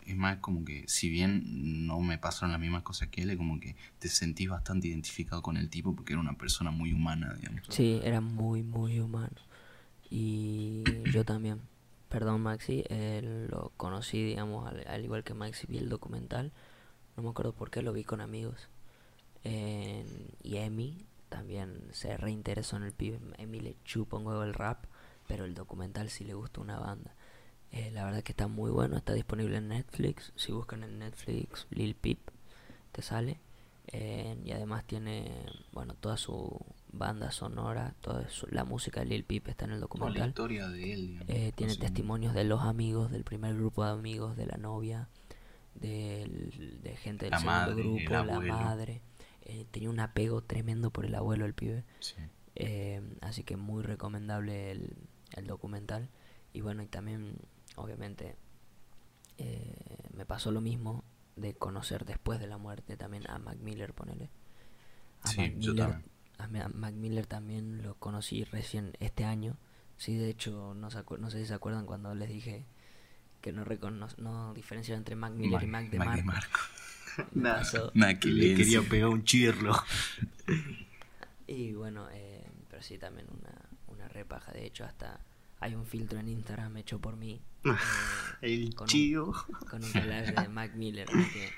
[0.07, 3.61] es más como que si bien no me pasaron las mismas cosas que él, como
[3.61, 7.63] que te sentís bastante identificado con el tipo porque era una persona muy humana, digamos.
[7.69, 9.37] Sí, era muy, muy humano.
[10.11, 11.61] Y yo también.
[12.09, 16.53] Perdón, Maxi, eh, lo conocí, digamos, al, al igual que Maxi, vi el documental.
[17.17, 18.69] No me acuerdo por qué lo vi con amigos.
[19.43, 20.05] Eh,
[20.43, 23.19] y Emi también se reinteresó en el pibe.
[23.39, 24.85] Emi le chupa el rap,
[25.27, 27.15] pero el documental sí le gusta una banda.
[27.77, 30.33] Eh, la verdad que está muy bueno, está disponible en Netflix.
[30.37, 32.19] Si buscan en Netflix Lil Peep,
[32.93, 33.41] te sale.
[33.89, 35.29] Eh, y además tiene,
[35.73, 39.81] bueno, toda su banda sonora, toda su- la música de Lil Peep está en el
[39.81, 40.29] Toda la documental.
[40.29, 41.25] historia de él.
[41.27, 45.09] Eh, tiene Así, testimonios de los amigos, del primer grupo de amigos, de la novia,
[45.75, 48.55] del- de gente del La segundo madre, el grupo, la abuelo.
[48.55, 49.01] madre.
[49.43, 51.85] Eh, tenía un apego tremendo por el abuelo del pibe.
[52.01, 52.15] sí.
[52.57, 54.95] Eh, así que muy recomendable el,
[55.33, 56.09] el documental.
[56.53, 57.37] Y bueno, y también,
[57.77, 58.37] obviamente,
[59.39, 61.05] eh, me pasó lo mismo
[61.37, 64.31] de conocer después de la muerte también a Mac Miller, ponele.
[65.23, 66.05] A Sí, Mac yo Miller, también.
[66.39, 69.57] a Ma- Mac Miller también lo conocí recién este año.
[69.97, 72.67] Sí, de hecho, no, se no sé si se acuerdan cuando les dije
[73.43, 76.25] que no, recono no diferenciaban entre Mac Miller y Mac de Mac Marco.
[76.25, 76.61] Marco.
[77.95, 79.75] Nada que Le quería pegar un chirlo.
[81.47, 83.55] Y bueno, eh, pero sí, también una,
[83.89, 84.53] una repaja.
[84.53, 85.21] De hecho, hasta
[85.65, 87.41] hay un filtro en Instagram hecho por mí.
[87.65, 89.33] eh, El con un- chío.
[89.71, 91.07] con un collage de Mac Miller.
[91.09, 91.51] que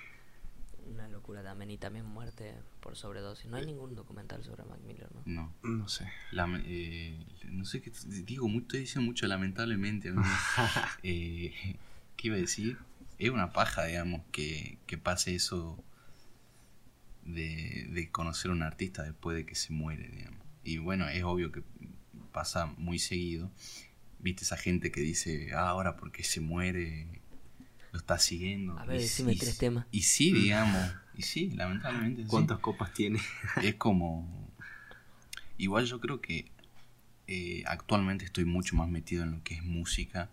[0.88, 1.70] una locura también.
[1.72, 3.46] Y también muerte por sobredosis.
[3.50, 5.22] No hay ningún documental sobre Mac Miller, ¿no?
[5.26, 5.52] No.
[5.64, 6.04] No sé.
[6.64, 7.90] Eh, no sé qué
[8.24, 10.10] digo, estoy diciendo mucho lamentablemente.
[10.10, 10.22] amigo.
[11.02, 11.52] Eh,
[12.16, 12.78] ¿Qué iba a decir?
[13.18, 15.82] Es una paja, digamos, que, que pase eso
[17.24, 20.40] de, de conocer a un artista después de que se muere, digamos.
[20.64, 21.62] Y bueno, es obvio que
[22.32, 23.50] pasa muy seguido.
[24.18, 27.06] Viste esa gente que dice, ah, ahora porque se muere
[27.92, 28.78] lo está siguiendo.
[28.78, 29.86] A ver, Y decime sí- tres temas.
[29.90, 32.22] Y sí, digamos, y sí, lamentablemente.
[32.22, 33.20] sí ¿Cuántas copas tiene?
[33.62, 34.50] es como
[35.58, 36.50] igual yo creo que
[37.26, 40.28] eh, actualmente estoy mucho más metido en lo que es música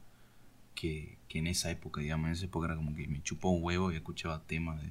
[0.76, 3.64] que, que en esa época digamos en esa época era como que me chupó un
[3.64, 4.90] huevo y escuchaba temas de,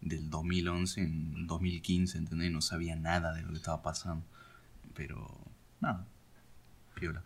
[0.00, 2.50] del 2011 en 2015 ¿entendés?
[2.52, 4.24] no sabía nada de lo que estaba pasando
[4.94, 5.38] pero
[5.80, 6.06] nada
[6.94, 7.22] piola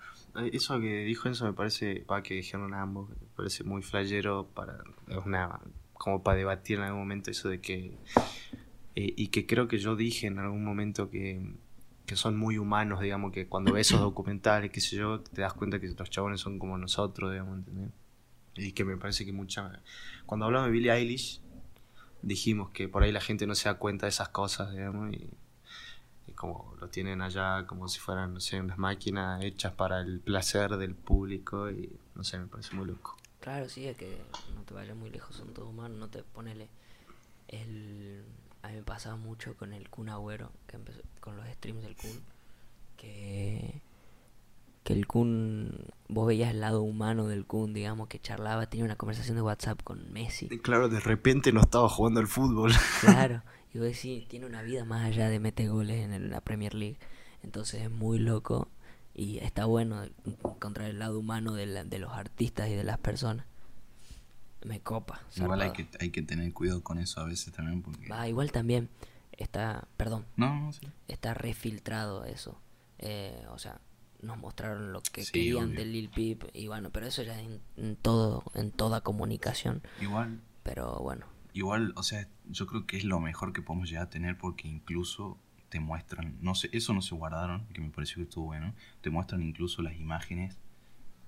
[0.52, 4.78] Eso que dijo eso me parece, para que dijeron ambos, me parece muy flayero para
[5.24, 5.60] una
[5.92, 7.96] como para debatir en algún momento eso de que
[8.94, 11.54] eh, y que creo que yo dije en algún momento que,
[12.06, 15.54] que son muy humanos, digamos, que cuando ves esos documentales, qué sé yo, te das
[15.54, 17.90] cuenta que los chabones son como nosotros, digamos, ¿entendés?
[18.54, 19.80] Y que me parece que mucha...
[20.26, 21.40] Cuando hablamos de Billie Eilish,
[22.20, 25.30] dijimos que por ahí la gente no se da cuenta de esas cosas, digamos, y
[26.42, 30.76] como lo tienen allá como si fueran, no sé, unas máquinas hechas para el placer
[30.76, 33.16] del público y no sé, me parece muy loco.
[33.38, 34.20] Claro, sí, es que
[34.52, 36.68] no te vayas muy lejos, son todos humanos, no te ponele
[37.46, 38.24] el
[38.62, 41.94] a mí me pasaba mucho con el Kun Agüero, que empezó con los streams del
[41.94, 42.24] Kun,
[42.96, 43.81] que
[44.84, 48.96] que el Kun vos veías el lado humano del Kun, digamos, que charlaba, tenía una
[48.96, 50.48] conversación de WhatsApp con Messi.
[50.50, 52.72] Y claro, de repente no estaba jugando al fútbol.
[53.00, 53.42] Claro,
[53.72, 56.98] y vos decís, tiene una vida más allá de mete goles en la Premier League.
[57.42, 58.68] Entonces es muy loco
[59.14, 60.04] y está bueno
[60.44, 63.46] encontrar el lado humano de, la- de los artistas y de las personas.
[64.64, 65.20] Me copa.
[65.36, 68.52] igual hay que, hay que tener cuidado con eso a veces también porque Va, igual
[68.52, 68.88] también
[69.32, 70.86] está, perdón, no, no sí.
[71.08, 72.60] está refiltrado eso.
[72.98, 73.80] Eh, o sea,
[74.22, 75.78] nos mostraron lo que Sí, querían obvio.
[75.80, 79.82] de Lil Peep y bueno, pero eso ya en, en todo, en toda comunicación.
[80.00, 84.04] igual Pero bueno, Igual, o sea, yo creo que es lo mejor que podemos llegar
[84.06, 88.16] a tener porque incluso te muestran, no sé, eso no se guardaron, que me pareció
[88.16, 90.56] que estuvo bueno, te muestran incluso las imágenes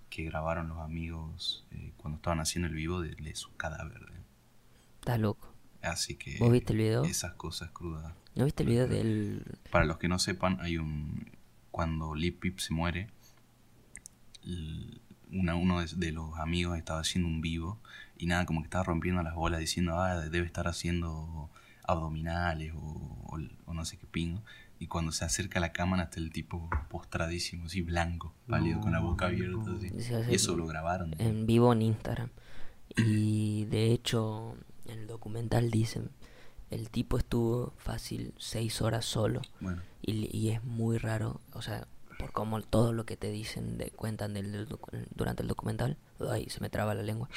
[0.09, 4.01] que grabaron los amigos eh, cuando estaban haciendo el vivo de, de su cadáver.
[5.01, 5.53] está loco.
[5.83, 7.05] Así que ¿Vos viste el video?
[7.05, 8.15] esas cosas crudas.
[8.35, 9.45] ¿No viste el video del...
[9.71, 11.31] Para los que no sepan, hay un
[11.75, 13.09] cuando Lil Peep se muere,
[15.33, 17.81] una- uno de, de los amigos estaba haciendo un vivo
[18.17, 21.51] y nada, como que estaba rompiendo las bolas diciendo, ah, debe estar haciendo
[21.83, 24.41] abdominales o, o- o no sé qué pingo.
[24.79, 28.93] Y cuando se acerca a la cámara está el tipo postradísimo, así blanco, pálido, con
[28.93, 29.73] la boca abierta.
[29.77, 29.89] así.
[29.91, 31.15] Sí, sí, Y eso lo grabaron.
[31.19, 32.31] en vivo en Instagram.
[32.97, 34.57] Y de hecho,
[34.87, 36.11] en el documental dicen,
[36.71, 39.43] el tipo estuvo fácil seis horas solo.
[39.61, 41.87] Bueno, Y, y es muy raro, o sea,
[42.19, 44.69] por como todo lo que te dicen, de, cuentan del,
[45.15, 45.97] durante el documental.
[46.31, 47.29] Ay, se me traba la lengua.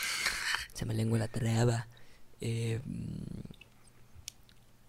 [0.74, 1.88] Se me lengua la traba.
[2.42, 3.58] Eh, mm,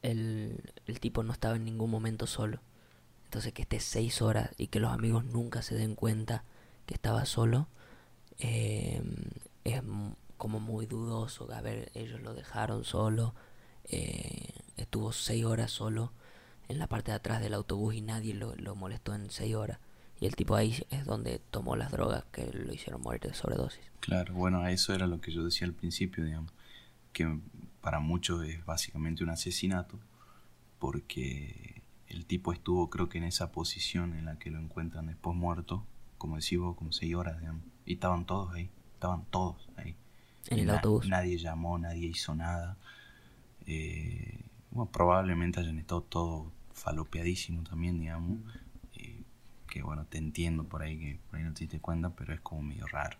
[0.03, 2.61] el, el tipo no estaba en ningún momento solo.
[3.24, 6.44] Entonces que esté seis horas y que los amigos nunca se den cuenta
[6.87, 7.68] que estaba solo,
[8.38, 9.03] eh,
[9.64, 9.83] es
[10.38, 11.53] como muy dudoso.
[11.53, 13.35] A ver, ellos lo dejaron solo,
[13.88, 16.12] eh, estuvo seis horas solo
[16.68, 19.79] en la parte de atrás del autobús y nadie lo, lo molestó en seis horas.
[20.20, 23.81] Y el tipo ahí es donde tomó las drogas que lo hicieron morir de sobredosis.
[24.01, 26.53] Claro, bueno, eso era lo que yo decía al principio, digamos,
[27.12, 27.38] que
[27.81, 29.98] para muchos es básicamente un asesinato,
[30.79, 35.37] porque el tipo estuvo creo que en esa posición en la que lo encuentran después
[35.37, 35.85] muerto,
[36.16, 39.94] como decís vos, como seis horas, digamos, y estaban todos ahí, estaban todos ahí.
[40.48, 41.07] En el na- autobús.
[41.09, 42.77] Nadie llamó, nadie hizo nada.
[43.68, 48.38] Eh, bueno, probablemente hayan estado todos falopeadísimos también, digamos.
[48.96, 49.22] Eh,
[49.68, 52.40] que bueno, te entiendo por ahí, que por ahí no te diste cuenta, pero es
[52.40, 53.18] como medio raro.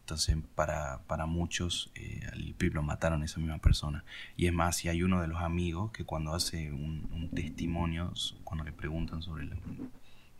[0.00, 4.04] Entonces, para, para muchos, eh, al Pip lo mataron esa misma persona.
[4.36, 8.12] Y es más, si hay uno de los amigos que cuando hace un, un testimonio,
[8.44, 9.56] cuando le preguntan sobre la-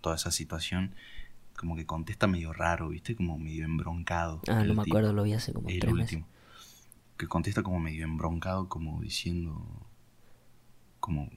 [0.00, 0.92] toda esa situación,
[1.56, 3.16] como que contesta medio raro, ¿viste?
[3.16, 4.40] Como medio embroncado.
[4.46, 6.24] Ah, el no me tipo acuerdo, lo vi hace como el tres meses.
[7.16, 9.64] Que contesta como medio embroncado, como diciendo.
[11.00, 11.30] Como.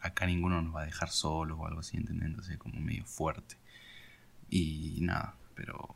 [0.00, 2.26] Acá ninguno nos va a dejar solos o algo así, ¿entendés?
[2.28, 3.56] Entonces, como medio fuerte.
[4.50, 5.94] Y nada, pero.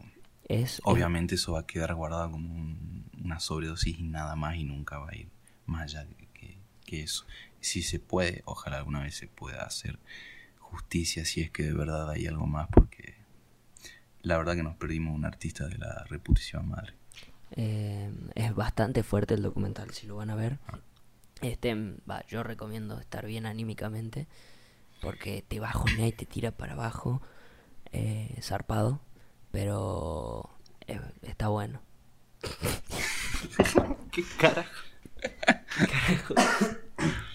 [0.49, 4.57] Es, es- Obviamente eso va a quedar guardado como un- una sobredosis y nada más
[4.57, 5.29] y nunca va a ir
[5.67, 7.27] más allá que, que eso.
[7.61, 9.99] Si se puede, ojalá alguna vez se pueda hacer
[10.61, 13.17] justicia si es que de verdad hay algo más porque
[14.23, 16.95] la verdad que nos perdimos un artista de la reputísima madre.
[17.53, 20.59] Eh, es bastante fuerte el documental, si lo van a ver.
[21.43, 21.75] Este,
[22.09, 24.27] va, yo recomiendo estar bien anímicamente
[25.01, 27.21] porque te bajonea y te tira para abajo,
[27.93, 29.01] eh, zarpado,
[29.51, 30.51] pero
[30.87, 31.81] eh, está bueno.
[34.11, 34.71] ¿Qué carajo?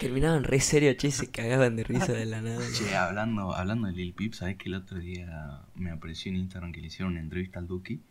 [0.00, 2.64] Terminaban re serio, che, y se cagaban de risa de la nada.
[2.72, 6.72] Che, hablando, hablando de Lil Peep, ¿sabes que el otro día me apareció en Instagram
[6.72, 8.02] que le hicieron una entrevista al Duki?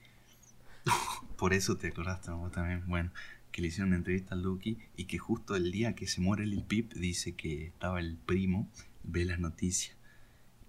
[1.41, 2.83] Por eso te acordaste vos también.
[2.85, 3.09] Bueno,
[3.51, 6.45] que le hicieron una entrevista al Duki y que justo el día que se muere
[6.45, 8.69] Lil Peep dice que estaba el primo,
[9.01, 9.97] ve las noticias,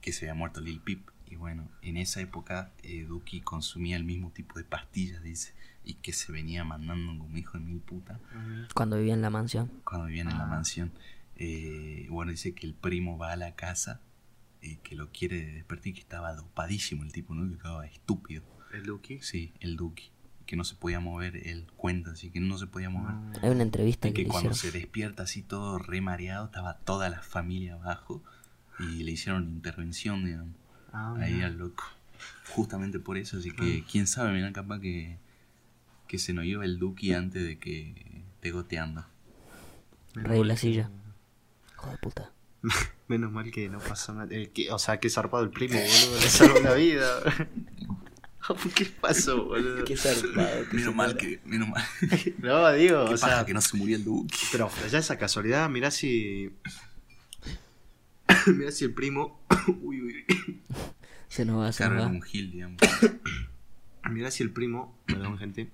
[0.00, 1.10] que se había muerto Lil Peep.
[1.26, 5.52] Y bueno, en esa época eh, Duki consumía el mismo tipo de pastillas, dice,
[5.84, 8.18] y que se venía mandando como hijo de mil puta
[8.74, 9.70] Cuando vivía en la mansión.
[9.84, 10.48] cuando vivían en la Ah.
[10.48, 10.90] mansión.
[11.36, 14.00] Eh, bueno, dice que el primo va a la casa
[14.62, 17.46] y que lo quiere despertar y que estaba dopadísimo el tipo, ¿no?
[17.46, 18.42] Que estaba estúpido.
[18.72, 19.20] ¿El Duki?
[19.20, 20.10] Sí, el Duki.
[20.46, 23.14] Que no se podía mover, él cuenta así que no se podía mover.
[23.42, 24.72] Hay una entrevista Y que cuando hicieron.
[24.72, 28.22] se despierta así todo re mareado, estaba toda la familia abajo
[28.78, 30.54] y le hicieron intervención, digamos,
[30.92, 31.46] Ah, ahí mira.
[31.46, 31.84] al loco.
[32.54, 35.16] Justamente por eso, así que quién sabe, mira, capaz que,
[36.08, 39.04] que se nos iba el Duki antes de que te goteando.
[40.14, 40.90] Rey de la silla.
[41.72, 42.30] Hijo de puta.
[43.08, 44.28] Menos mal que no pasó nada.
[44.30, 46.20] Eh, que- o sea, que zarpado el primo, boludo.
[46.20, 47.06] Le salvó la vida.
[48.74, 49.84] ¿Qué pasó, boludo?
[49.84, 50.68] Qué zarpado.
[50.68, 51.84] que Menos mal que, menos mal.
[52.38, 53.46] No, digo, Qué o paja sea.
[53.46, 54.36] que no se murió el Duque.
[54.50, 56.50] Pero ya esa casualidad, mirá si.
[58.46, 59.40] mirá si el primo.
[59.82, 60.62] uy, uy.
[61.28, 62.06] Se nos va, era va.
[62.06, 62.78] un gil, digamos.
[64.10, 64.98] Mirá si el primo.
[65.06, 65.70] Perdón, gente.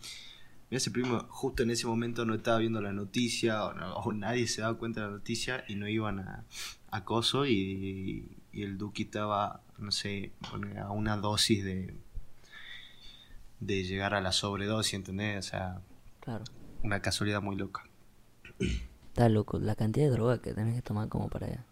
[0.71, 3.95] Mirá si el primo justo en ese momento no estaba viendo la noticia o, no-
[3.97, 6.45] o nadie se daba cuenta de la noticia y no iban a,
[6.91, 10.33] a Coso y, y el Duki estaba, no sé,
[10.79, 11.95] a una dosis de.
[13.61, 15.47] De llegar a la sobredosis, ¿entendés?
[15.47, 15.81] O sea,
[16.21, 16.45] Claro.
[16.83, 17.85] una casualidad muy loca.
[19.09, 19.59] Está loco.
[19.59, 21.65] La cantidad de droga que tenés que tomar como para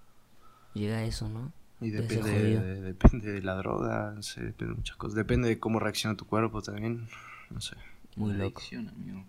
[0.75, 1.53] llegar a eso, ¿no?
[1.81, 5.15] Y depende de, depende de la droga, no sé, depende de muchas cosas.
[5.15, 7.07] Depende de cómo reacciona tu cuerpo también.
[7.51, 7.77] No sé.
[8.17, 8.59] Muy La loco.
[8.59, 9.25] adicción, amigo.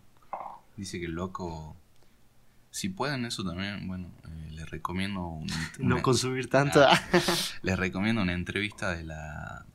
[0.77, 1.75] Dice que el loco.
[2.71, 5.47] Si pueden eso también, bueno, eh, les recomiendo un,
[5.79, 6.81] No consumir tanto.
[6.83, 6.99] Ah,
[7.63, 9.65] les recomiendo una entrevista de la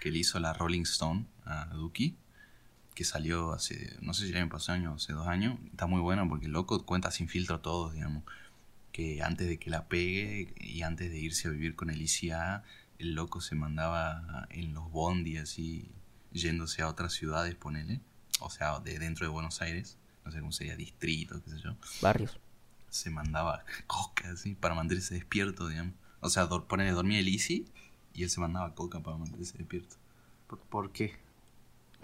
[0.00, 2.16] que le hizo la Rolling Stone a Duki.
[2.94, 5.58] Que salió hace, no sé si el año pasado año o hace dos años.
[5.70, 8.24] Está muy buena porque el loco cuenta sin filtro todo, digamos.
[8.92, 12.62] Que antes de que la pegue y antes de irse a vivir con el ICA,
[12.98, 15.90] el loco se mandaba en los bondi así,
[16.32, 18.00] yéndose a otras ciudades, ponele.
[18.40, 19.96] O sea, de dentro de Buenos Aires.
[20.24, 21.74] No sé cómo sería, distrito, qué sé yo.
[22.00, 22.38] Barrios.
[22.90, 25.94] Se mandaba coca así para mantenerse despierto, digamos.
[26.20, 27.66] O sea, ponele, dormía el Easy
[28.12, 29.96] y él se mandaba coca para mantenerse despierto.
[30.46, 31.21] ¿Por, por qué?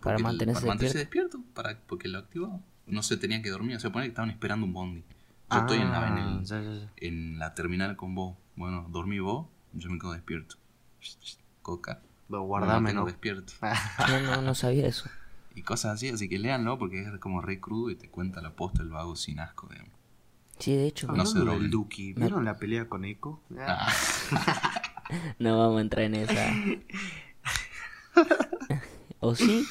[0.01, 2.61] Para mantenerse para mantenerse despierto, para, porque lo activaba.
[2.87, 5.05] No se tenía que dormir, o sea, pone que estaban esperando un bondi.
[5.51, 6.93] Yo estoy en la, en, Ah, el- ya, ya, ya.
[6.99, 8.37] en la terminal con vos.
[8.57, 10.57] Bueno, dormí vos, yo me quedo despierto.
[11.63, 12.01] Coca.
[12.29, 13.07] Lo me guardame, mantengo ¿no?
[13.07, 13.53] despierto.
[14.09, 15.09] No, no, no sabía eso.
[15.55, 18.51] Y cosas así, así que léanlo porque es como re crudo y te cuenta la
[18.55, 19.93] posta el vago sin asco, digamos.
[20.59, 21.07] Sí, de hecho.
[21.09, 23.41] No se del Duki, ¿vieron la pelea con Echo?
[23.59, 23.93] Ah,
[25.39, 26.51] No vamos a entrar en esa.
[29.21, 29.67] ¿O sí?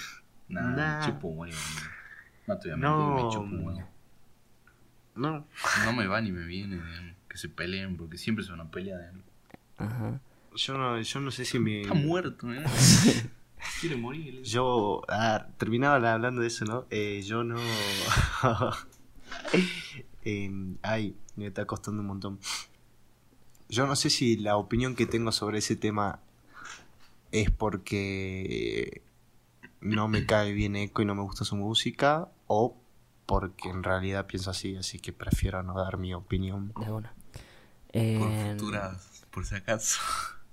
[0.49, 1.05] Nah, Nah.
[1.05, 1.55] chupo un huevo.
[2.47, 3.15] No te voy a mentir, No.
[3.15, 3.89] me chupo un huevo.
[5.15, 5.47] No.
[5.85, 8.69] No me va ni me viene, digamos, que se peleen porque siempre se van a
[8.71, 8.99] pelear.
[8.99, 9.23] digamos.
[9.77, 10.21] Ajá.
[10.55, 11.81] Yo no, yo no sé si me...
[11.81, 12.63] Está muerto, ¿eh?
[13.81, 14.41] Quiere morir.
[14.43, 16.85] Yo, ah, terminaba hablando de eso, ¿no?
[16.89, 17.57] Eh, yo no...
[20.23, 22.39] Em, ay, me está costando un montón.
[23.69, 26.19] Yo no sé si la opinión que tengo sobre ese tema
[27.31, 29.01] es porque
[29.81, 32.75] no me cae bien Eco y no me gusta su música o
[33.25, 36.73] porque en realidad pienso así, así que prefiero no dar mi opinión.
[36.79, 37.13] De una.
[37.93, 39.99] Por futuras, por si acaso.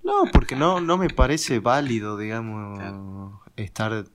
[0.03, 4.05] No, porque no, no me parece válido, digamos, estar...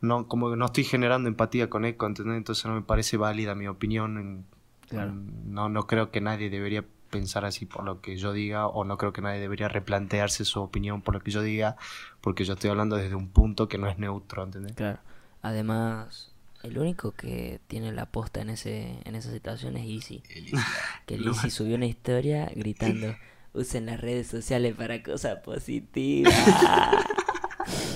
[0.00, 2.36] No, como que no estoy generando empatía con Eco, ¿entendés?
[2.36, 4.18] Entonces no me parece válida mi opinión.
[4.18, 4.46] en-
[4.88, 5.10] Claro.
[5.10, 8.84] en- no, no creo que nadie debería pensar así por lo que yo diga, o
[8.84, 11.76] no creo que nadie debería replantearse su opinión por lo que yo diga,
[12.20, 14.74] porque yo estoy hablando desde un punto que no es neutro, ¿entendés?
[14.74, 14.98] Claro.
[15.42, 20.22] Además, el único que tiene la posta en ese en esa situación es Easy.
[20.34, 20.66] Elisa.
[21.06, 23.14] Que Easy subió una historia gritando,
[23.52, 26.34] usen las redes sociales para cosas positivas.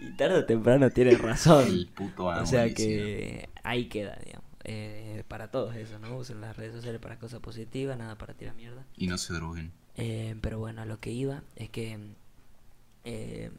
[0.00, 1.66] y tarde o temprano tiene razón.
[1.66, 4.45] El puto O sea que ahí queda, digamos.
[4.68, 6.16] Eh, para todos eso, ¿no?
[6.16, 8.84] Usen las redes sociales para cosas positivas, nada para tirar mierda.
[8.96, 9.72] Y no se droguen.
[9.94, 11.96] Eh, pero bueno, a lo que iba es que
[13.04, 13.50] eh,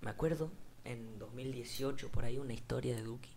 [0.00, 0.50] me acuerdo
[0.84, 3.30] en 2018 por ahí una historia de Duki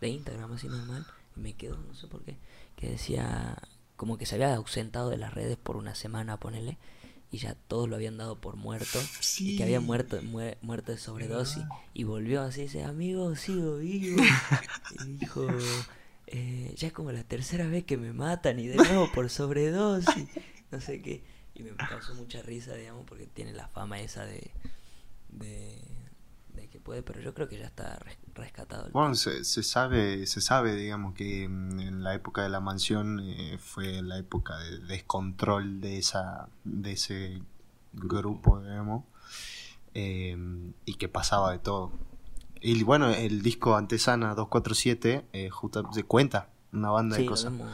[0.00, 1.04] de Instagram así normal
[1.36, 2.36] y me quedó, no sé por qué,
[2.76, 3.58] que decía
[3.96, 6.78] como que se había ausentado de las redes por una semana, ponele,
[7.32, 8.98] y ya todos lo habían dado por muerto
[9.38, 14.22] y que había muerto mue- muerto de sobredosis y volvió así, dice, amigo, sigo vivo.
[15.06, 15.46] y dijo,
[16.30, 20.28] eh, ya es como la tercera vez que me matan y de nuevo por sobredosis,
[20.70, 21.22] no sé qué.
[21.54, 24.50] Y me causó mucha risa, digamos, porque tiene la fama esa de,
[25.28, 25.78] de,
[26.54, 28.86] de que puede, pero yo creo que ya está res- rescatado.
[28.86, 32.60] el Bueno, se, se sabe, se sabe, digamos, que mm, en la época de la
[32.60, 37.42] mansión eh, fue la época de descontrol de esa, de ese
[37.92, 39.04] grupo, digamos,
[39.94, 40.36] eh,
[40.86, 41.92] y que pasaba de todo.
[42.60, 47.46] Y bueno, el disco Antesana 247 eh, justo se cuenta una banda Sí, de cosas.
[47.52, 47.72] hablamos,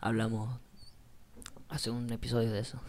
[0.00, 0.60] hablamos
[1.68, 2.80] hace un episodio de eso,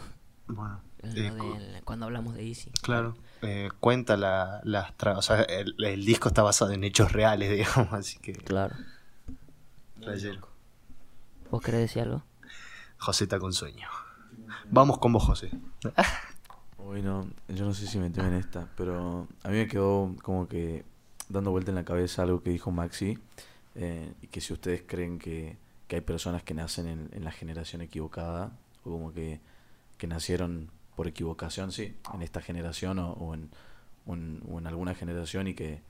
[0.48, 1.32] Bueno, en eh,
[1.74, 2.70] de- cuando hablamos de Easy.
[2.82, 7.12] claro, eh, cuenta la, las tra- o sea, el, el disco está basado en hechos
[7.12, 8.76] reales, digamos, así que Claro.
[10.00, 10.48] Playero.
[11.52, 12.24] ¿Vos querés decir algo?
[13.00, 13.88] José está con sueño.
[14.72, 15.52] Vamos con vos, José.
[16.78, 20.48] Hoy no, yo no sé si me en esta, pero a mí me quedó como
[20.48, 20.86] que
[21.30, 23.18] dando vuelta en la cabeza algo que dijo Maxi,
[23.76, 27.32] eh, y que si ustedes creen que, que hay personas que nacen en, en la
[27.32, 28.52] generación equivocada,
[28.84, 29.40] o como que,
[29.98, 33.50] que nacieron por equivocación, sí, en esta generación o, o en,
[34.06, 35.82] o en, o en alguna generación y que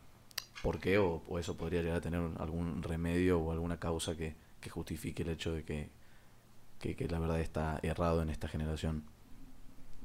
[0.62, 4.69] por qué o, eso podría llegar a tener algún remedio o alguna causa que, que
[4.69, 5.89] justifique el hecho de que,
[6.80, 9.04] que, la verdad está errado en esta generación.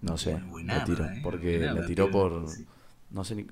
[0.01, 2.67] No sé, Buenarda, la tiro, eh, porque buenarda, la tiró por, sí.
[3.11, 3.47] no sé,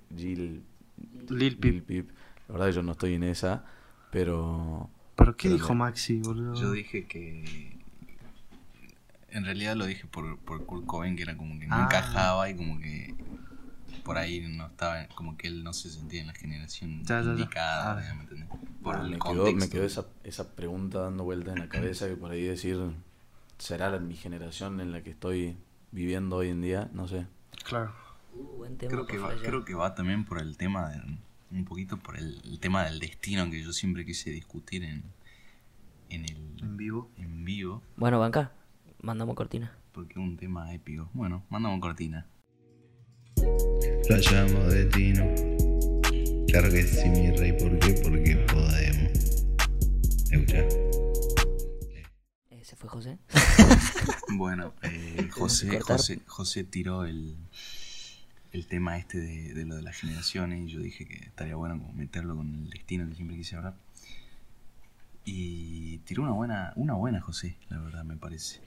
[1.28, 2.10] Lil Peep.
[2.48, 3.64] La verdad que yo no estoy en esa,
[4.10, 6.54] pero ¿Pero qué Pero dijo Maxi, boludo?
[6.54, 7.78] Yo dije que.
[9.30, 11.84] En realidad lo dije por, por Kurt Cobain, que era como que no Ah.
[11.84, 13.14] encajaba y como que
[14.04, 17.26] por ahí no estaba, como que él no se sentía en la generación Ya, ya,
[17.26, 17.32] ya.
[17.32, 18.14] indicada, Ah.
[18.14, 18.24] ¿me
[19.14, 22.42] el quedó, me quedó esa, esa pregunta dando vueltas en la cabeza que por ahí
[22.42, 22.78] decir,
[23.58, 25.56] ¿será mi generación en la que estoy
[25.92, 26.90] viviendo hoy en día?
[26.92, 27.26] No sé.
[27.64, 27.92] Claro.
[28.34, 31.18] Uh, buen tema Creo que, va, creo que va también por el tema del,
[31.50, 35.02] un poquito por el, el tema del destino que yo siempre quise discutir en,
[36.10, 37.10] en el En vivo.
[37.16, 38.52] en vivo, Bueno, Banca,
[39.00, 39.76] mandamos cortina.
[39.92, 41.10] porque es un tema épico.
[41.12, 42.26] Bueno, mandamos cortina.
[44.06, 45.24] Flasheamos destino.
[46.48, 47.52] Claro que sí, mi rey.
[47.58, 47.94] ¿Por qué?
[48.02, 49.46] Porque podemos.
[50.30, 50.76] ¿Escuchás?
[52.50, 53.18] Ese fue José.
[54.34, 55.78] Bueno, eh, José.
[55.80, 57.36] José, José tiró el,
[58.52, 61.78] el tema este de, de lo de las generaciones y yo dije que estaría bueno
[61.78, 63.74] como meterlo con el destino que siempre quise hablar.
[65.24, 68.60] Y tiró una buena, una buena José, la verdad me parece.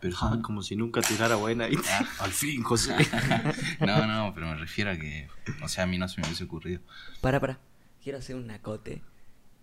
[0.00, 1.68] Pero Ah, son- como si nunca tirara buena.
[1.68, 2.06] y- Ah.
[2.20, 2.94] Al fin, José.
[3.80, 5.28] no, no, pero me refiero a que,
[5.62, 6.80] o sea, a mí no se me hubiese ocurrido.
[7.20, 7.58] Para, para.
[8.02, 9.02] Quiero hacer un acote.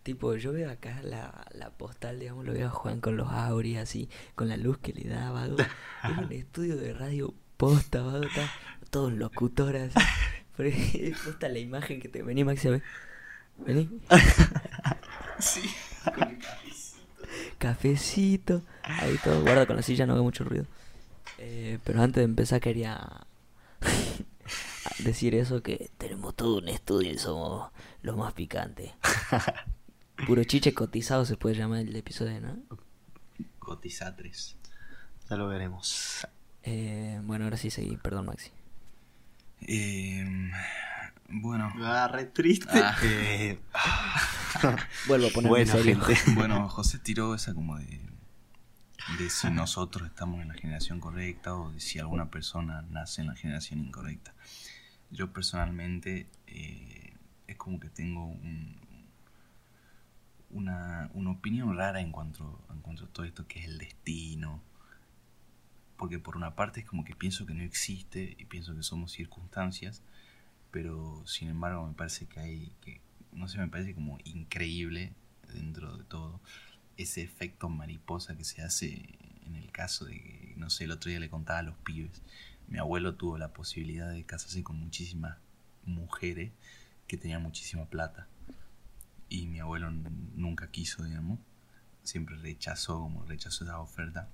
[0.04, 3.78] Tipo, yo veo acá la, la postal, digamos, lo veo a Juan con los auris
[3.80, 5.58] así, con la luz que le da, vago.
[6.04, 8.50] Es un estudio de radio posta, vago, está
[8.90, 10.00] todo un locutor así.
[10.56, 12.24] Pero es posta la imagen que te...
[12.24, 12.84] Vení, Maxi, a ver.
[13.58, 13.90] Vení.
[15.40, 15.70] Sí.
[17.60, 18.64] Cafecito.
[18.82, 20.66] Ahí todo, guarda con la silla, no haga mucho ruido.
[21.38, 23.28] Eh, pero antes de empezar quería
[25.00, 27.72] decir eso, que tenemos todo un estudio y somos
[28.02, 28.92] los más picantes.
[30.26, 32.58] Puro chiche cotizado se puede llamar el episodio, ¿no?
[33.60, 34.58] Cotizatres.
[35.30, 36.26] Ya lo veremos.
[36.64, 38.50] Eh, bueno, ahora sí seguí, perdón Maxi.
[39.62, 40.52] Eh,
[41.30, 42.68] bueno, Ah, re triste.
[42.74, 42.96] Ah.
[43.04, 43.60] Eh,
[45.08, 46.16] Vuelvo a ponerme bueno, gente.
[46.34, 48.00] bueno, José tiró esa como de,
[49.20, 53.28] de si nosotros estamos en la generación correcta o de si alguna persona nace en
[53.28, 54.34] la generación incorrecta.
[55.12, 57.14] Yo personalmente eh,
[57.48, 58.78] es como que tengo un-
[60.50, 64.62] una, una opinión rara en cuanto, en cuanto a todo esto que es el destino.
[65.98, 69.12] Porque por una parte es como que pienso que no existe y pienso que somos
[69.12, 70.02] circunstancias,
[70.72, 75.14] pero sin embargo me parece que hay, que, no sé, me parece como increíble
[75.54, 76.40] dentro de todo
[76.98, 81.10] ese efecto mariposa que se hace en el caso de que, no sé, el otro
[81.10, 82.22] día le contaba a los pibes,
[82.68, 85.38] mi abuelo tuvo la posibilidad de casarse con muchísimas
[85.86, 86.52] mujeres
[87.08, 88.28] que tenían muchísima plata
[89.30, 89.92] y mi abuelo
[90.36, 91.40] nunca quiso, digamos,
[92.04, 94.30] siempre rechazó, como rechazó esa oferta,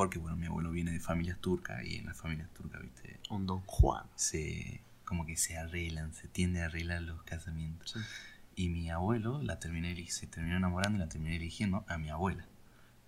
[0.00, 3.44] porque bueno, mi abuelo viene de familias turcas y en las familias turcas, viste, Un
[3.46, 4.06] Don Juan.
[4.14, 7.96] se como que se arreglan, se tiende a arreglar los casamientos.
[8.56, 12.46] Y mi abuelo la terminé, se terminó enamorando y la terminé eligiendo a mi abuela,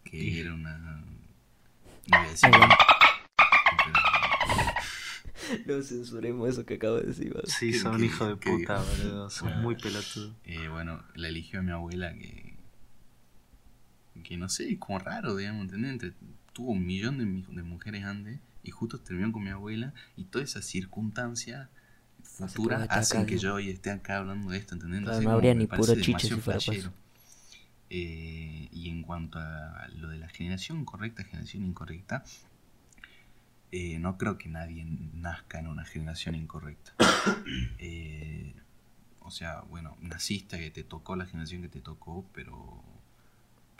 [0.04, 0.76] que era una...
[0.76, 2.50] No voy a decir...
[5.66, 7.32] No censuremos eso que acabo de decir.
[7.32, 7.46] vago.
[7.46, 9.30] Sí, ¿Qué- son qué- hijos de qué puta, boludo.
[9.30, 9.62] Son Bueno.
[9.62, 10.34] muy pelotudos.
[10.44, 12.52] eh, bueno, la eligió a mi abuela que...
[14.24, 15.92] Que no sé, como raro, digamos, ¿entendés?
[15.92, 16.12] Entre-
[16.52, 20.64] tuvo un millón de, mujeres antes y justo terminó con mi abuela y todas esas
[20.64, 21.68] circunstancias
[22.22, 25.00] futuras hacen acá, que yo hoy esté acá hablando de esto, ¿entendés?
[25.00, 26.92] Entonces, no habría ni puro chiche si fuera eso.
[27.90, 32.24] Eh, y en cuanto a lo de la generación correcta, generación incorrecta,
[33.70, 36.94] eh, no creo que nadie nazca en una generación incorrecta.
[37.78, 38.54] Eh,
[39.20, 42.82] o sea, bueno, naciste, que te tocó la generación que te tocó, pero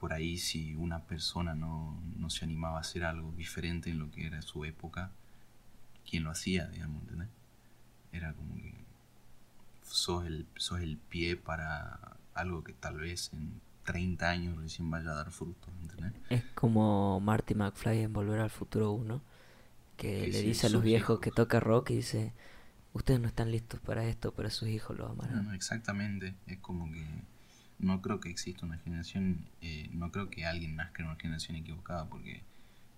[0.03, 4.11] por ahí si una persona no, no se animaba a hacer algo diferente en lo
[4.13, 5.13] que era su época,
[6.09, 7.29] ¿quién lo hacía, digamos, ¿entendés?
[8.13, 8.75] Era como que
[9.83, 15.11] sos el, sos el pie para algo que tal vez en 30 años recién vaya
[15.11, 16.13] a dar frutos, ¿entendés?
[16.29, 19.23] Es como Marty McFly en Volver al Futuro 1,
[19.97, 21.21] que Que le sí, dice a los viejos hijos.
[21.21, 22.35] que toca rock y dice,
[22.95, 25.43] ustedes no están listos para esto, pero sus hijos lo No, amarán.
[25.43, 26.35] no, exactamente.
[26.47, 27.05] Es como que
[27.83, 31.57] no creo que exista una generación, eh, no creo que alguien nazca en una generación
[31.57, 32.43] equivocada porque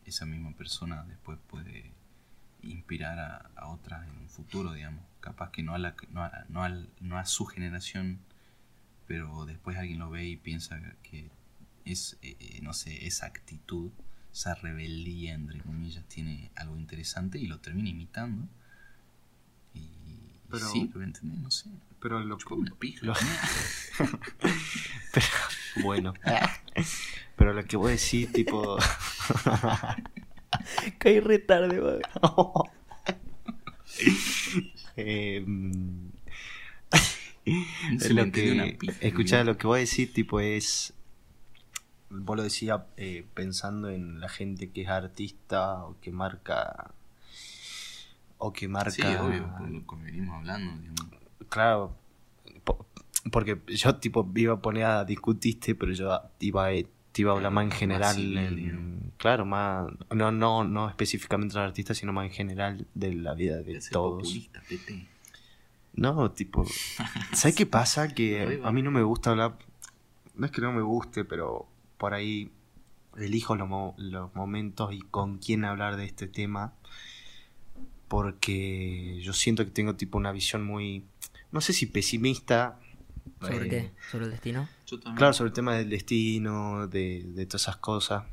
[0.07, 1.91] esa misma persona después puede
[2.63, 5.03] inspirar a, a otras en un futuro, digamos.
[5.21, 8.19] Capaz que no a, la, no, a, no, al- no a su generación,
[9.07, 11.29] pero después alguien lo ve y piensa que
[11.85, 13.91] es, eh, eh, no sé, esa actitud,
[14.33, 18.47] esa rebeldía, entre comillas, tiene algo interesante y lo termina imitando.
[19.75, 21.69] Y, y Pero- sí, lo entendés, no sé.
[22.05, 22.37] Pero lo
[22.79, 23.07] pija.
[23.07, 23.15] lo-
[25.15, 25.27] Pero,
[25.83, 26.13] bueno.
[27.37, 28.77] Pero lo que voy a decir, tipo.
[30.99, 31.81] Caí re tarde,
[34.97, 35.43] eh,
[38.11, 40.93] lo que, escuchá, lo que voy a decir, tipo, es.
[42.11, 46.91] Vos lo decías eh, pensando en la gente que es artista o que marca.
[48.37, 48.91] O que marca.
[48.91, 51.24] Sí, obvio, lo que venimos hablando, digamos.
[51.55, 51.95] Claro,
[52.65, 52.85] po-
[53.31, 56.73] porque yo tipo iba a poner a discutiste, pero yo iba a,
[57.17, 61.69] iba a hablar más en general, en- claro, más no no no específicamente de los
[61.69, 64.33] artistas, sino más en general de la vida de todos.
[65.95, 66.65] No, tipo,
[67.33, 68.09] ¿sabes qué pasa?
[68.09, 69.57] Que a mí no me gusta hablar,
[70.35, 72.51] no es que no me guste, pero por ahí
[73.17, 76.73] elijo los, mo- los momentos y con quién hablar de este tema,
[78.09, 81.05] porque yo siento que tengo tipo una visión muy,
[81.55, 82.81] no sé si pesimista.
[83.41, 83.91] ¿Sobre eh, qué?
[84.11, 84.69] ¿Sobre el destino?
[84.89, 85.17] Yo también.
[85.17, 88.25] Claro, sobre el tema del destino, de, de todas esas cosas,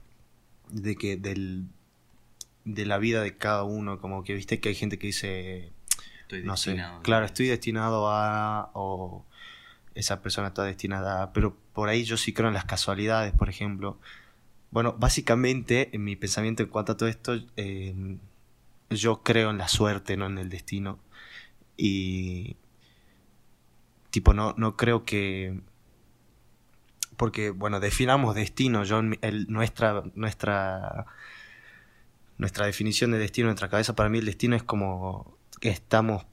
[0.71, 1.67] de que del
[2.65, 5.71] de la vida de cada uno, como que viste que hay gente que dice,
[6.21, 9.23] Estoy no sé, claro, estoy destinado a, o
[9.93, 13.49] esa persona está destinada a, pero por ahí yo sí creo en las casualidades, por
[13.49, 13.99] ejemplo.
[14.71, 18.17] Bueno, básicamente, en mi pensamiento en cuanto a todo esto, eh,
[18.89, 20.99] yo creo en la suerte, no en el destino.
[21.77, 22.55] Y,
[24.11, 25.59] tipo, no, no creo que...
[27.17, 28.83] Porque, bueno, definamos destino.
[28.83, 31.05] Yo, en mi- el- nuestra, nuestra,
[32.37, 36.25] nuestra definición de destino en nuestra cabeza, para mí el destino es como que estamos...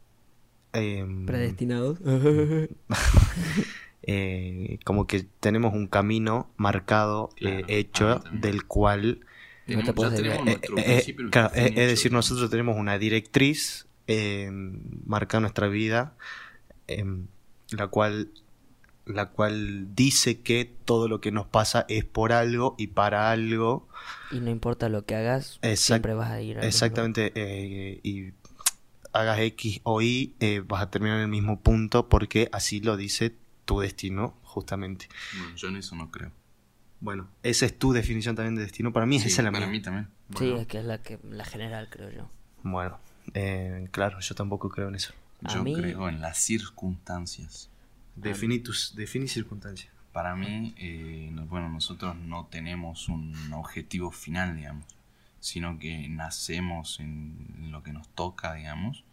[0.73, 1.99] em, ¿Predestinados?
[4.03, 9.21] eh, como que tenemos un camino marcado, eh, Claro, hecho, del cual...
[9.67, 15.41] No te puedes eh, eh, claro, es, es decir, nosotros tenemos una directriz eh, marcada
[15.41, 16.17] en nuestra vida,
[16.87, 17.27] em,
[17.71, 18.31] la cual
[19.07, 23.89] la cual dice que todo lo que nos pasa es por algo y para algo.
[24.31, 28.35] Y no importa lo que hagas, Exact- siempre vas a ir a Exactamente, eh, y
[29.15, 32.99] hagas X o Y, eh, vas a terminar en el mismo punto porque así lo
[32.99, 35.09] dice tu destino, justamente.
[35.39, 36.31] Bueno, yo en eso no creo.
[37.01, 38.93] Bueno, esa es tu definición también de destino.
[38.93, 39.73] Para mí Sí, esa es la para mía.
[39.73, 40.09] mí también.
[40.37, 40.59] Sí, Bueno.
[40.59, 42.29] es que es la que la general, creo yo.
[42.63, 42.99] Bueno,
[43.33, 45.15] eh, claro, yo tampoco creo en eso.
[45.43, 47.71] Yo mí- creo en las circunstancias.
[48.17, 49.93] Definí tus definí circunstancias.
[50.13, 54.85] Para mí, eh, no- bueno, nosotros no tenemos un objetivo final, digamos,
[55.41, 59.05] sino que nacemos en lo que nos toca, digamos,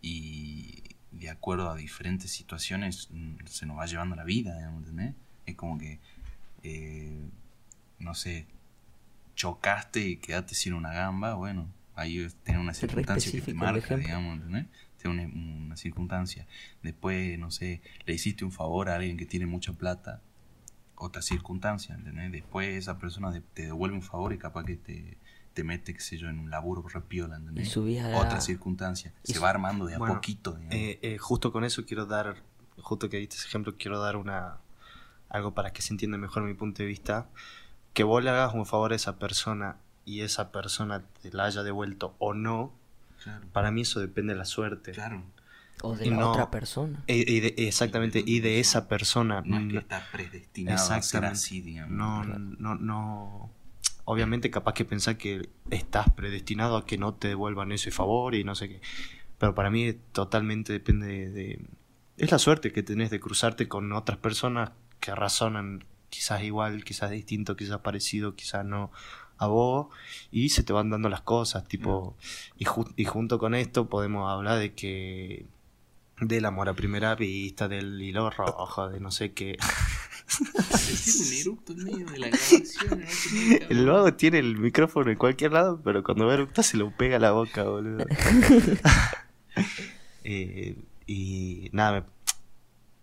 [0.00, 0.82] y
[1.12, 5.14] de acuerdo a diferentes situaciones mm, se nos va llevando la vida, digamos, ¿entendés?
[5.44, 5.98] Es como que,
[6.62, 7.28] eh,
[7.98, 8.46] no sé,
[9.34, 14.36] chocaste y quedaste sin una gamba, bueno, ahí tenés una circunstancia que te marca, digamos,
[14.36, 14.66] ¿entendés?
[15.08, 16.46] Una, una circunstancia.
[16.82, 20.20] Después, no sé, le hiciste un favor a alguien que tiene mucha plata,
[20.96, 22.30] otra circunstancia, ¿entendés?
[22.32, 25.16] Después esa persona de- te devuelve un favor y capaz que te,
[25.54, 27.68] te mete, qué sé yo, en un laburo repiola, ¿entendés?
[27.68, 29.12] Y subís a- Otra circunstancia.
[29.26, 30.58] y Se va armando de a Bueno, poquito.
[30.70, 32.36] Eh, eh, justo con eso quiero dar,
[32.82, 34.58] justo que diste ese ejemplo, quiero dar una
[35.28, 37.28] algo para que se entienda mejor mi punto de vista.
[37.94, 41.62] Que vos le hagas un favor a esa persona y esa persona te la haya
[41.62, 42.72] devuelto o no,
[43.22, 44.92] claro, para mí eso depende de la suerte.
[44.92, 45.22] claro.
[45.82, 47.02] O de Y la no- otra persona.
[47.06, 49.42] Y de- exactamente, y de esa persona.
[49.46, 51.32] No es que mm, está predestinado a ser Exactamente.
[51.32, 51.90] así, digamos.
[51.96, 52.38] No, Claro.
[52.38, 53.50] no, no.
[54.04, 58.44] Obviamente, capaz que pensás que estás predestinado a que no te devuelvan ese favor y
[58.44, 58.80] no sé qué.
[59.38, 61.66] Pero para mí totalmente depende de, de-
[62.18, 67.10] Es la suerte que tenés de cruzarte con otras personas que razonan quizás igual, quizás
[67.10, 68.90] distinto, quizás parecido, quizás no
[69.40, 69.88] a vos
[70.30, 72.16] y se te van dando las cosas, tipo...
[72.58, 75.46] Y, ju- y junto con esto podemos hablar de que...
[76.20, 79.56] Del amor a primera vista, del hilo rojo, de no sé qué.
[81.04, 83.04] Tiene un eructo en medio de la grabación.
[83.70, 86.90] El vago tiene el micrófono en cualquier lado, pero cuando va a eructar se lo
[86.94, 88.04] pega a la boca, boludo.
[90.24, 90.76] Eh,
[91.06, 92.06] y nada,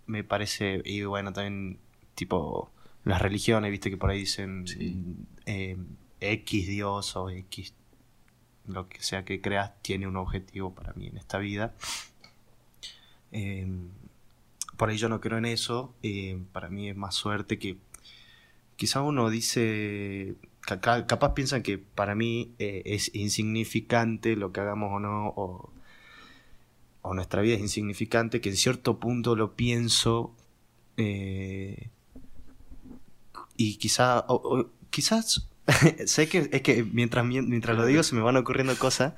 [0.08, 0.82] me, me parece.
[0.86, 1.80] Y bueno, también,
[2.16, 2.72] tipo,
[3.04, 4.96] las religiones, viste que por ahí dicen Sí.
[5.46, 5.78] eh,
[6.20, 7.74] X Dios o X
[8.68, 11.74] lo que sea que creas tiene un objetivo para mí en esta vida.
[13.32, 13.68] Eh,
[14.78, 15.94] por ahí yo no creo en eso.
[16.04, 17.78] eh, para mí es más suerte que
[18.76, 24.60] quizá uno dice, ca- ca- capaz piensan que para mí eh, es insignificante lo que
[24.62, 25.72] hagamos o no, o,
[27.14, 30.36] nuestra vida es insignificante, que en cierto punto lo pienso
[30.98, 31.90] eh,
[33.56, 34.26] y quizá,
[34.90, 35.48] quizás,
[36.06, 39.14] sé que es que mientras, mientras lo digo se me van ocurriendo cosas.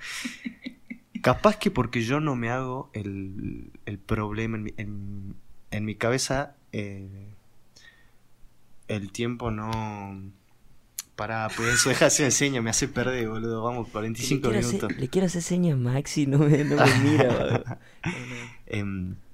[1.21, 5.35] Capaz que porque yo no me hago el, el problema en mi, en,
[5.71, 7.33] en mi cabeza, eh,
[8.87, 10.31] el tiempo no...
[11.17, 13.61] Para, pues eso deja de enseña, me hace perder, boludo.
[13.61, 14.97] Vamos, Le 45 quiero, hacer, minutos.
[14.97, 17.27] le quiero hacer señas a Maxi, no me, no me mira.
[17.27, 17.63] vago.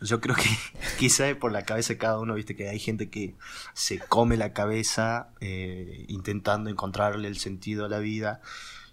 [0.00, 0.06] No, no.
[0.06, 0.48] Yo creo que
[0.98, 3.34] quizá es por la cabeza de cada uno, viste que hay gente que
[3.74, 8.40] se come la cabeza eh, intentando encontrarle el sentido a la vida.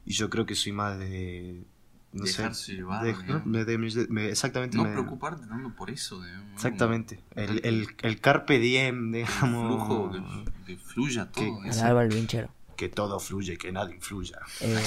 [0.06, 1.66] Y yo creo que soy más de.
[2.14, 2.72] No Dejarse sé.
[2.74, 3.46] llevar, de- digamos.
[3.46, 4.78] me- de- me- me- exactamente.
[4.78, 6.54] No me- preocuparte tanto por eso, digamos.
[6.54, 7.20] Exactamente.
[7.36, 9.66] El, el, el carpe diem, El digamos.
[9.68, 11.62] flujo, que, que fluya todo.
[11.62, 11.70] Que-.
[11.82, 12.50] Alba el vinchero.
[12.78, 14.40] Que todo fluye, que nada influya.
[14.62, 14.78] Eh,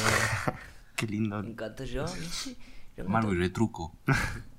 [0.96, 1.40] Qué lindo.
[1.40, 2.56] en cuanto yo, no sé,
[2.96, 3.96] yo en Mano y cuanto- retruco.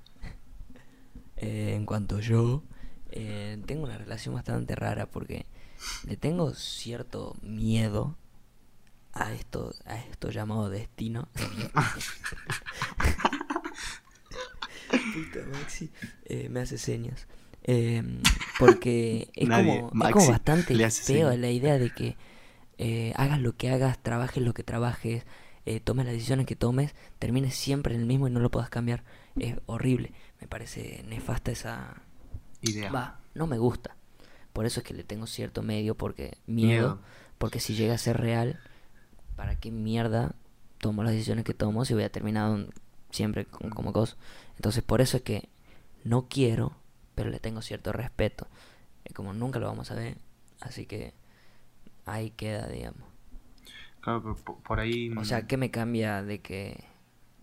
[1.41, 2.63] eh, en cuanto yo,
[3.11, 5.45] eh, tengo una relación bastante rara porque
[6.07, 8.15] le tengo cierto miedo
[9.13, 11.27] a esto, a esto llamado destino.
[14.89, 15.89] puta, Maxi.
[16.25, 17.27] Eh, me hace señas.
[17.63, 18.03] Eh,
[18.57, 19.75] porque es, Nadie.
[19.75, 21.37] como, es Maxi como bastante feo señas.
[21.37, 22.17] la idea de que
[22.77, 25.25] eh, hagas lo que hagas, trabajes lo que trabajes,
[25.83, 29.03] tomes las decisiones que tomes, termines siempre en el mismo y no lo puedas cambiar.
[29.37, 30.11] Es horrible.
[30.41, 31.95] Me parece nefasta esa...
[32.61, 32.91] Idea.
[32.91, 33.95] Va, no me gusta.
[34.53, 36.95] Por eso es que le tengo cierto medio, porque Miedo.
[36.95, 36.99] miedo.
[37.37, 38.59] Porque si llega a ser real,
[39.35, 40.35] ¿para qué mierda
[40.79, 42.67] tomo las decisiones que tomo si voy a terminar
[43.11, 44.17] siempre con- como cosa?
[44.57, 45.49] Entonces por eso es que
[46.03, 46.75] no quiero,
[47.15, 48.47] pero le tengo cierto respeto.
[49.15, 50.17] Como nunca lo vamos a ver,
[50.61, 51.13] así que
[52.05, 53.03] ahí queda, digamos.
[54.01, 55.11] Claro, pero por ahí.
[55.17, 56.83] O sea, ¿qué me cambia de que...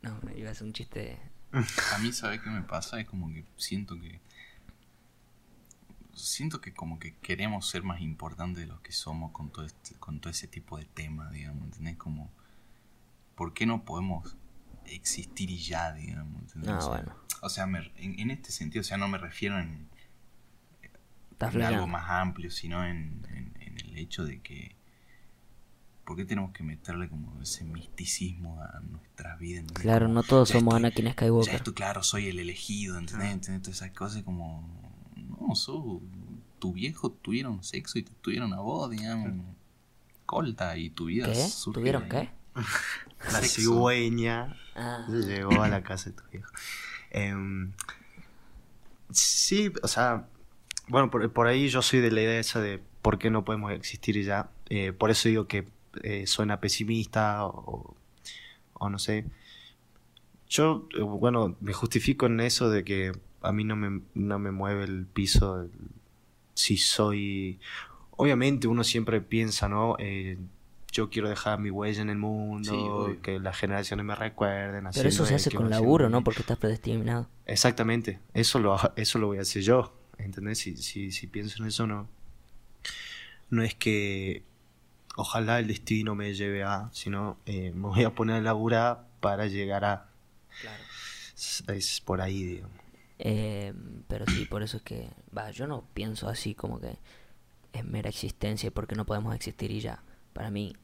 [0.02, 1.18] No, iba a ser un chiste...
[1.52, 3.00] A mí, ¿sabes qué me pasa?
[3.00, 4.20] Es como que siento que.
[6.14, 9.94] Siento que como que queremos ser más importantes de lo que somos con todo, este,
[9.96, 11.96] con todo ese tipo de temas, digamos, ¿entendés?
[11.96, 12.30] Como,
[13.36, 14.36] ¿por qué no podemos
[14.86, 16.42] existir y ya, digamos?
[16.42, 16.70] ¿entendés?
[16.70, 17.14] Ah, O sea, bueno.
[17.40, 19.88] O sea, me- en, en este sentido, o sea, no me refiero en,
[21.50, 24.74] en algo más amplio, sino en, en- en el hecho de que
[26.08, 29.60] ¿por qué tenemos que meterle como ese misticismo a nuestras vidas?
[29.60, 29.82] ¿entendés?
[29.82, 31.54] Claro, Como, no todos ya somos estoy- Anakin Ya Skywalker.
[31.54, 33.30] esto, claro, soy el elegido, ¿entendés?
[33.30, 33.62] ¿Entendés?
[33.62, 34.66] Todas esas cosas como,
[35.16, 36.00] no, sos,
[36.58, 39.44] tu viejo tuvieron sexo y te tuvieron a vos, digamos,
[40.24, 41.34] colta, y tu vida ¿Qué?
[41.34, 42.30] surge ¿Tuvieron qué?
[43.32, 46.50] La cigüeña Ah, llegó a la casa de tu viejo.
[47.10, 47.72] Em,
[49.10, 50.26] sí, o sea,
[50.88, 53.72] bueno, por, por ahí yo soy de la idea esa de por qué no podemos
[53.72, 54.50] existir y ya.
[54.70, 55.66] Eh, por eso digo que
[56.02, 57.94] eh, suena pesimista o,
[58.74, 59.24] o no sé.
[60.48, 64.50] Yo, eh, bueno, me justifico en eso de que a mí no me, no me
[64.50, 65.70] mueve el piso el-
[66.54, 67.60] si soy...
[68.16, 69.94] Obviamente uno siempre piensa, ¿no?
[70.00, 70.38] Eh,
[70.90, 72.72] yo quiero dejar mi huella en el mundo,
[73.12, 74.88] Sí, que las generaciones me recuerden.
[74.92, 76.08] pero eso se hace con laburo.
[76.08, 76.24] ¿no?
[76.24, 77.28] Porque estás predestinado.
[77.46, 80.58] Exactamente, eso lo, eso lo voy a hacer yo, ¿entendés?
[80.58, 82.08] Si, si, si pienso en eso, no.
[83.50, 84.42] No es que
[85.16, 89.46] ojalá el destino me lleve a, sino eh, me voy a poner a laburar para
[89.46, 90.08] llegar a.
[90.60, 90.82] Claro.
[91.34, 92.76] Es, es por ahí, digamos.
[93.18, 93.74] Eh,
[94.06, 96.98] pero sí, por eso es que, va, yo no pienso así como que
[97.72, 100.02] es mera existencia y porque no podemos existir y ya.
[100.32, 100.76] Para mí,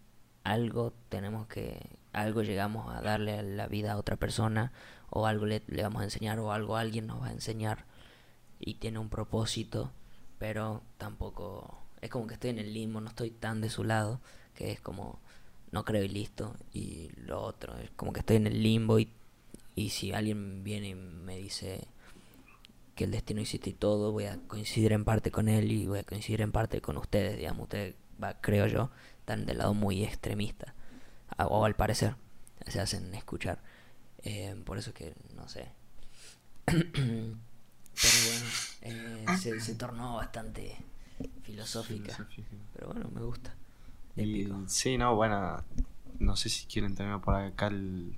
[0.43, 4.73] algo tenemos que, algo llegamos a darle a la vida a otra persona
[5.11, 7.87] o algo le, le vamos a enseñar o algo alguien nos va a enseñar
[8.59, 9.93] y tiene un propósito,
[10.39, 14.21] pero tampoco, es como que estoy en el limbo, no estoy tan de su lado,
[14.55, 15.19] que es como,
[15.73, 19.11] no creo y listo, y lo otro, es como que estoy en el limbo y,
[19.75, 21.89] y si alguien viene y me dice
[22.95, 26.01] que el destino existe y todo, voy a coincidir en parte con él y voy
[26.01, 28.91] a coincidir en parte con ustedes, digamos, ustedes, va, creo yo,
[29.21, 30.75] están del lado muy extremista,
[31.39, 32.17] o al parecer,
[32.67, 33.59] se hacen escuchar,
[34.27, 35.69] Eh, por eso que, no sé,
[36.65, 36.87] pero
[38.27, 38.47] bueno,
[38.83, 40.77] eh, se, se tornó bastante
[41.43, 42.29] filosófica,
[42.75, 43.55] pero bueno, me gusta,
[44.17, 45.63] Y, sí, no, bueno,
[46.19, 48.15] no sé si quieren tener por acá el,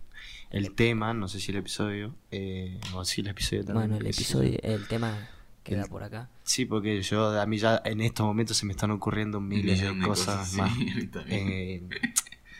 [0.50, 3.88] el tema, no sé si el episodio, eh, o si el episodio también.
[3.90, 5.28] Bueno, el episodio, el tema
[5.64, 6.28] queda El- por acá.
[6.44, 9.98] Sí, porque yo, a mí ya en estos momentos se me están ocurriendo miles de
[9.98, 11.82] cosas, cosas, más sí, eh,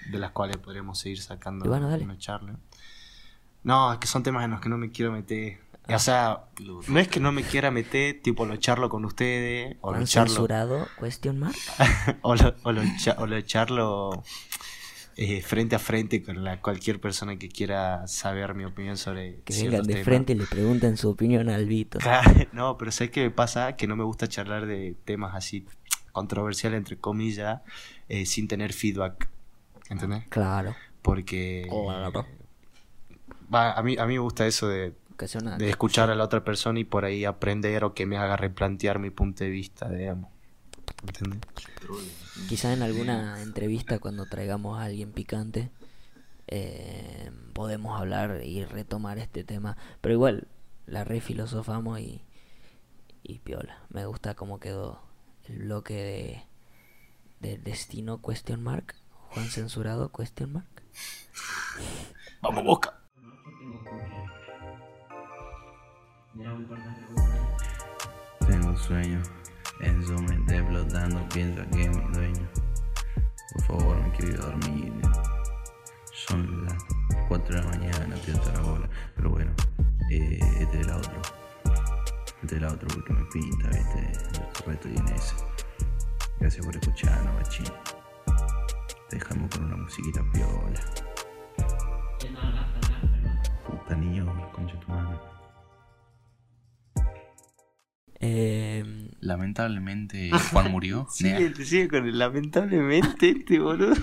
[0.07, 2.05] de las cuales podremos seguir sacando bueno, dale.
[2.05, 2.57] una charla.
[3.63, 5.59] No, es que son temas en los que no me quiero meter.
[5.89, 6.41] O sea,
[6.89, 10.05] no es que no me quiera meter, tipo lo charlo con ustedes, o lo ¿Han
[10.07, 10.89] charlo, censurado?
[11.01, 11.55] Question mark.
[12.23, 14.25] o lo, o lo cha- o lo charlo
[15.17, 19.55] eh, frente a frente con la, cualquier persona que quiera saber mi opinión sobre Que
[19.63, 20.05] vengan de temas.
[20.05, 21.99] frente y le pregunten su opinión al Vito.
[22.01, 23.77] Claro, No, pero ¿sabes qué me pasa?
[23.77, 25.67] Que no me gusta charlar de temas así
[26.13, 27.61] controversiales, entre comillas,
[28.09, 29.29] eh, sin tener feedback.
[29.89, 30.25] ¿Entendés?
[30.31, 30.75] Claro.
[31.03, 31.67] Porque...
[31.71, 32.27] Claro.
[33.55, 36.15] Va, a, mí, a mí me gusta eso de, Que sea una de escuchar a
[36.15, 39.51] la otra persona y por ahí aprender o que me haga replantear mi punto de
[39.51, 40.31] vista, digamos.
[41.07, 41.41] ¿Entendés?
[42.49, 45.71] Quizá en alguna entrevista cuando traigamos a alguien picante
[46.49, 49.77] eh, podemos hablar y retomar este tema.
[50.01, 50.49] Pero igual,
[50.87, 52.23] la re filosofamos y,
[53.23, 53.85] y piola.
[53.89, 55.03] Me gusta cómo quedó
[55.49, 56.47] el bloque
[57.41, 58.95] de, de destino question mark.
[59.31, 60.83] Juan censurado question mark.
[62.43, 63.06] ¡Vamos, Boca!
[68.47, 69.23] Tengo sueño,
[69.81, 72.49] en su mente explotando, piensa que es mi dueño.
[73.53, 74.93] Por favor, me quiero ir a dormir.
[76.13, 76.85] Son las
[77.29, 78.89] 4 de la mañana, estoy hasta la bola.
[79.17, 79.51] Pero bueno,
[80.11, 81.23] eh, este es el otro.
[82.43, 84.13] Este es el otro porque me pinta, viste.
[84.59, 85.35] El reto y en ese.
[86.39, 87.67] Gracias por escucharnos, bachín.
[89.11, 90.81] Dejamos con una musiquita piola.
[93.67, 95.36] Puta niño, concha tu madre.
[99.21, 101.07] Lamentablemente Juan murió.
[101.11, 103.95] Sigue, sigue con el lamentablemente este boludo.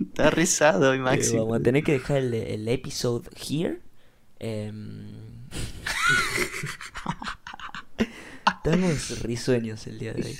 [0.00, 1.36] Está rezado hoy, Eh, Maxi.
[1.36, 3.80] vamos a tener que dejar el, el episode here.
[4.38, 5.06] Em,
[8.46, 10.36] Estamos risueños el día de hoy.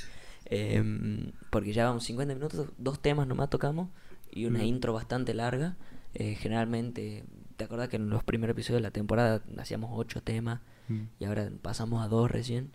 [0.47, 3.89] Em, porque ya vamos 50 minutos, dos temas nomás tocamos
[4.31, 4.66] y una Mm.
[4.66, 5.77] intro bastante larga.
[6.14, 7.24] Eh, generalmente,
[7.57, 11.03] ¿te acordás que en los primeros episodios de la temporada hacíamos ocho temas Mm.
[11.18, 12.70] y ahora pasamos a dos recién?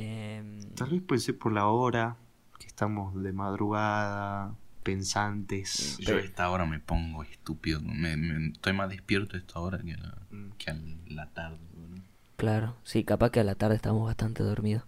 [0.00, 2.16] Em, Tal vez puede ser por la hora,
[2.58, 5.98] que estamos de madrugada, pensantes.
[5.98, 7.80] Yo a esta hora me pongo estúpido.
[7.82, 10.52] Me, me- estoy más despierto a esta hora que a, Mm.
[10.58, 10.76] que a
[11.08, 11.58] la tarde.
[11.74, 12.02] boludo.
[12.36, 14.84] Claro, sí, capaz que a la tarde estamos bastante dormidos.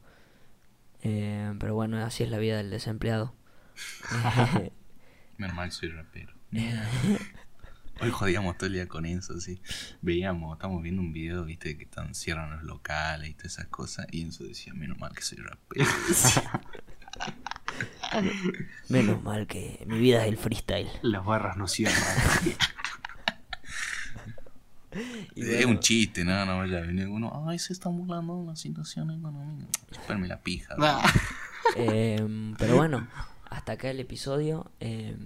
[1.03, 3.35] Eh, pero bueno, así es la vida del desempleado.
[5.37, 6.33] Menos mal soy rapero.
[8.03, 9.63] Hoy jodíamos todo el día con eso, sí.
[10.01, 14.09] Veíamos, estamos viendo un video, viste, que están, cierran los locales y todas esas cosas.
[14.11, 15.87] Y Enzo decía, menos mal que soy rapero.
[18.89, 20.89] Menos mal que mi vida es el freestyle.
[21.03, 21.95] Las barras no cierran.
[25.35, 27.47] Y es un chiste, no, no vaya a venir uno.
[27.49, 29.71] Ay, se está burlando de la situación económica.
[29.91, 30.75] Esperme la pija.
[30.79, 31.11] Ah.
[31.77, 33.09] em, pero bueno,
[33.49, 34.71] hasta acá el episodio.
[34.81, 35.17] Em,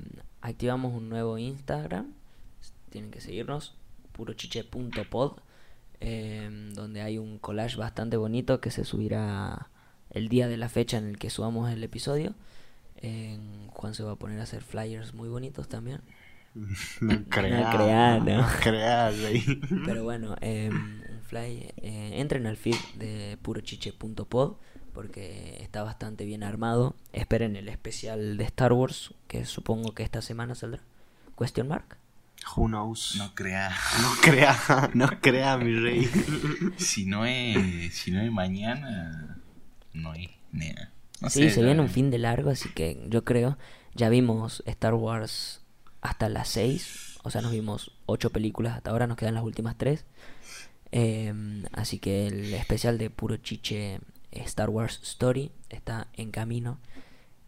[0.41, 2.13] activamos un nuevo Instagram.
[2.97, 3.75] Tienen que seguirnos.
[4.13, 5.33] purochiche.pod.
[6.01, 9.69] em, donde hay un collage bastante bonito que se subirá
[10.09, 12.33] el día de la fecha en el que subamos el episodio.
[12.97, 16.01] Em, Juan se va a poner a hacer flyers muy bonitos también.
[17.03, 17.77] No creas.
[17.77, 18.41] creas, no.
[18.41, 19.45] No creas ahí.
[19.85, 24.57] Pero bueno, eh, un fly, eh, entren al feed de purochiche.pod
[24.95, 26.97] porque está bastante bien armado.
[27.13, 30.81] Esperen el especial de Star Wars, que supongo que esta semana saldrá.
[31.39, 31.99] Question mark.
[32.55, 33.17] Who knows?
[33.17, 33.75] No creas.
[34.01, 36.11] No crea, no crea, mi rey.
[36.77, 39.39] Si no es, si no es mañana,
[39.93, 40.93] no es nada.
[41.21, 43.59] No sí, sé, se viene un fin de largo, así que yo creo,
[43.95, 45.63] ya vimos Star Wars
[46.03, 49.77] hasta las 6, o sea, nos vimos 8 películas hasta ahora, nos quedan las últimas
[49.77, 50.05] 3.
[51.73, 56.79] así que el especial de Puro Chiche Star Wars Story está en camino.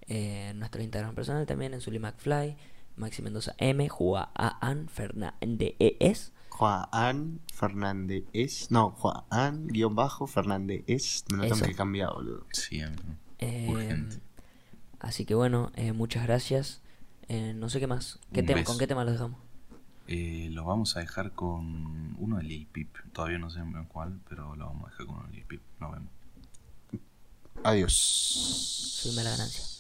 [0.09, 2.57] Eh, en nuestro Instagram personal también, en Zully McFly,
[2.99, 6.33] Maxi Mendoza M, Juan Aan Fernández.
[6.51, 8.25] Juan Fernández.
[8.71, 10.85] No, Juan guion bajo Fernández.
[11.31, 12.47] Me lo tengo que cambiar, boludo.
[12.53, 12.83] Sí.
[13.39, 14.21] Eh, Urgente.
[14.99, 16.83] así que bueno, eh, muchas gracias.
[17.29, 18.19] Eh, no sé qué más.
[18.33, 18.65] ¿Qué tema.
[18.65, 19.39] ¿Con qué tema lo dejamos?
[20.09, 22.89] Eh, lo vamos a dejar con uno de Lil Peep.
[23.13, 25.61] Todavía no sé cuál, pero lo vamos a dejar con uno de Lil Peep.
[25.79, 26.11] Nos vemos.
[27.63, 27.93] Adiós.
[27.93, 29.78] Subime la ganancia.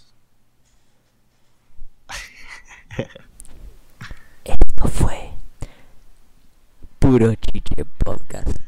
[4.45, 5.31] Esto fue
[6.99, 8.59] Puro Chiche Podcast.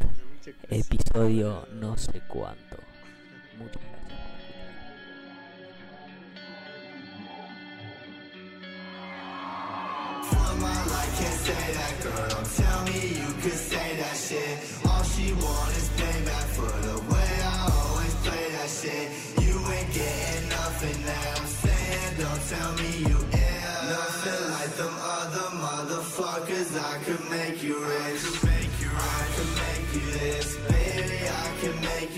[0.70, 2.76] Episodio no sé cuánto.
[14.32, 14.70] Gracias.
[22.50, 22.99] Nothing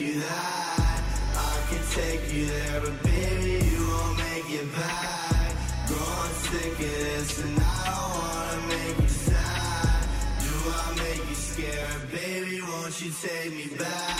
[0.03, 1.00] you high.
[1.36, 5.55] I can take you there, but baby, you won't make it back.
[5.86, 10.03] Growing sick of this, and I don't wanna make you sad.
[10.44, 12.03] Do I make you scared?
[12.11, 14.11] Baby, won't you take me back?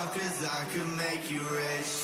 [0.00, 0.60] Motherfuckers.
[0.60, 1.99] I could make you rich.